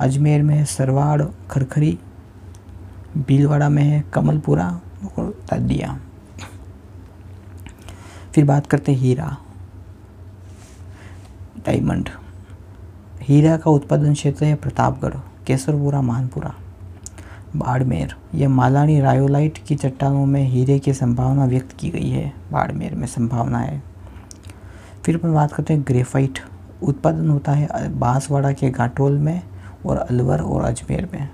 [0.01, 1.99] अजमेर में सरवाड़, खरखरी,
[3.19, 6.01] भीलवाड़ा में है कमलपुरा और तादिया
[8.35, 9.37] फिर बात करते हीरा।
[11.67, 12.09] डायमंड।
[13.21, 15.15] हीरा का उत्पादन क्षेत्र है प्रतापगढ़
[15.47, 16.55] केसरपुरा मानपुरा।
[17.57, 22.95] बाड़मेर। यह मालानी रायोलाइट की चट्टानों में हीरे की संभावना व्यक्त की गई है। बाड़मेर
[22.95, 23.83] में संभावना है।
[25.05, 26.39] फिर अपन बात करते हैं ग्रेफाइट।
[26.83, 29.43] उत्पादन होता है बांसवाड़ा के घाटोल में
[29.87, 31.29] और अलवर और अजमेर में।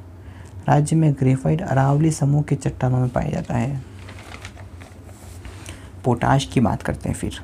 [0.69, 3.83] राज्य में ग्रेफाइट अरावली समूह की चट्टानों में पाया जाता है।
[6.05, 7.41] पोटाश की बात करते हैं फिर।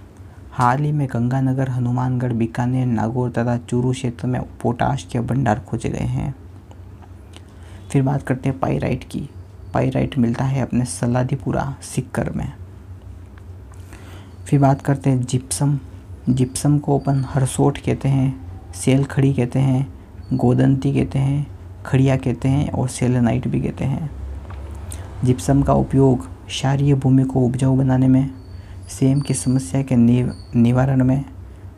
[0.53, 5.89] हाल ही में गंगानगर, हनुमानगढ़, बीकानेर, नागौर तथा चूरू क्षेत्र में पोटाश के भंडार खोजे
[5.89, 6.35] गए हैं।
[7.93, 9.31] फिर बात करते हैं पाइराइट की।
[9.75, 12.53] पाइराइट मिलता है अपने सलादीपुरा, सिक्कर में।
[14.47, 15.79] फिर बात करते हैं जिप्सम।
[16.29, 19.95] जिप्सम को अपन हरसोट कहते हैं सेल खड़ी कहते हैं,
[20.33, 21.58] गोदंती कहते हैं
[21.89, 24.11] खड़िया कहते हैं और सेलेनाइट भी कहते हैं।
[25.25, 28.31] जिप्सम का उपयोग क्षारीय भूमि को उपजाऊ बनाने में,
[28.89, 31.25] सेम की समस्या के निवारण में,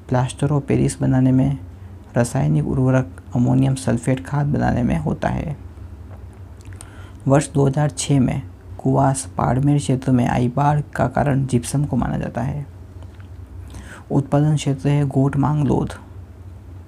[0.08, 1.58] प्लास्टर और पेरिस बनाने में,
[2.16, 5.56] रासायनिक उर्वरक, अमोनियम सल्फेट खाद बनाने में होता है।
[7.28, 8.42] वर्ष 2006 में
[8.78, 12.66] कुवास बाड़मेर क्षेत्र में आई बाढ़ का कारण जिप्सम को माना जाता है।
[14.10, 15.92] उत्पादन क्षेत्र है गोट मांगलोद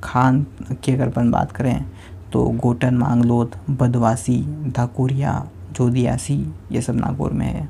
[0.04, 0.46] खान
[0.82, 1.84] की अगर अपन बात करें
[2.32, 4.36] तो गोटन, मांगलोद, बदवासी
[4.76, 5.32] धाकुरिया
[5.72, 6.36] जोदियासी,
[6.72, 7.68] ये सब नागौर में है।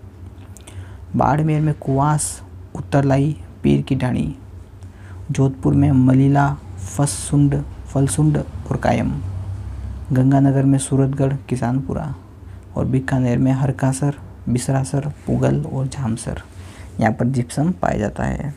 [1.17, 2.41] बाड़मेर में कुआस,
[2.77, 4.35] उत्तरलाई, पीर की ढाणी,
[5.31, 6.47] जोधपुर में मलीला
[6.97, 9.11] फसुंड फलसुंड और कायम,
[10.13, 12.15] गंगानगर में सूरतगढ़, किसानपुरा
[12.77, 14.15] और बीकानेर में हरकासर,
[14.49, 16.43] बिसरासर, पुगल और झामसर,
[17.01, 18.55] यहाँ पर जिप्सम पाया जाता है।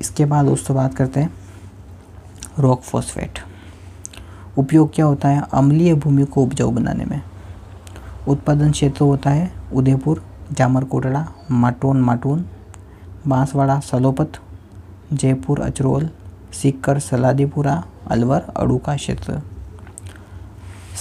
[0.00, 1.47] इसके बाद दोस्तों बात करते हैं।
[2.58, 3.38] रॉक फॉस्फेट
[4.58, 5.42] उपयोग क्या होता है?
[5.52, 7.20] अम्लीय भूमि को उपजाऊ बनाने में।
[8.28, 12.44] उत्पादन क्षेत्र होता है उदयपुर, जामरकोटड़ा, माटोन, माटून,
[13.28, 14.32] बांसवाड़ा, सलोपत,
[15.12, 16.10] जयपुर, अचरोल,
[16.52, 19.42] सीकर, सलादीपुरा, अलवर, अड़ूका क्षेत्र।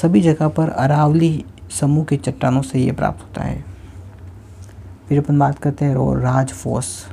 [0.01, 3.65] सभी जगह पर अरावली समूह की चट्टानों से ये प्राप्त होता है।
[5.09, 7.05] फिर अपन बात करते हैं राज फोस।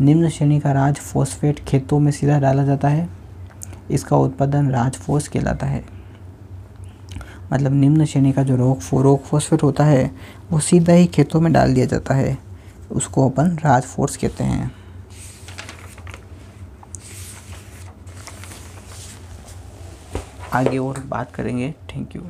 [0.00, 3.21] निम्न श्रेणी का राज फोस्फेट खेतों में सीधा डाला जाता है।
[3.90, 5.84] इसका उत्पादन राजफोस कहलाता है।
[7.52, 10.16] मतलब निम्न श्रेणी का जो रोक रोक फॉस्फेट होता है,
[10.50, 12.38] वो सीधा ही खेतों में डाल दिया जाता है।
[12.92, 14.74] उसको अपन राज फोर्स कहते हैं।
[20.52, 22.22] आगे और बात करेंगे। Thank you.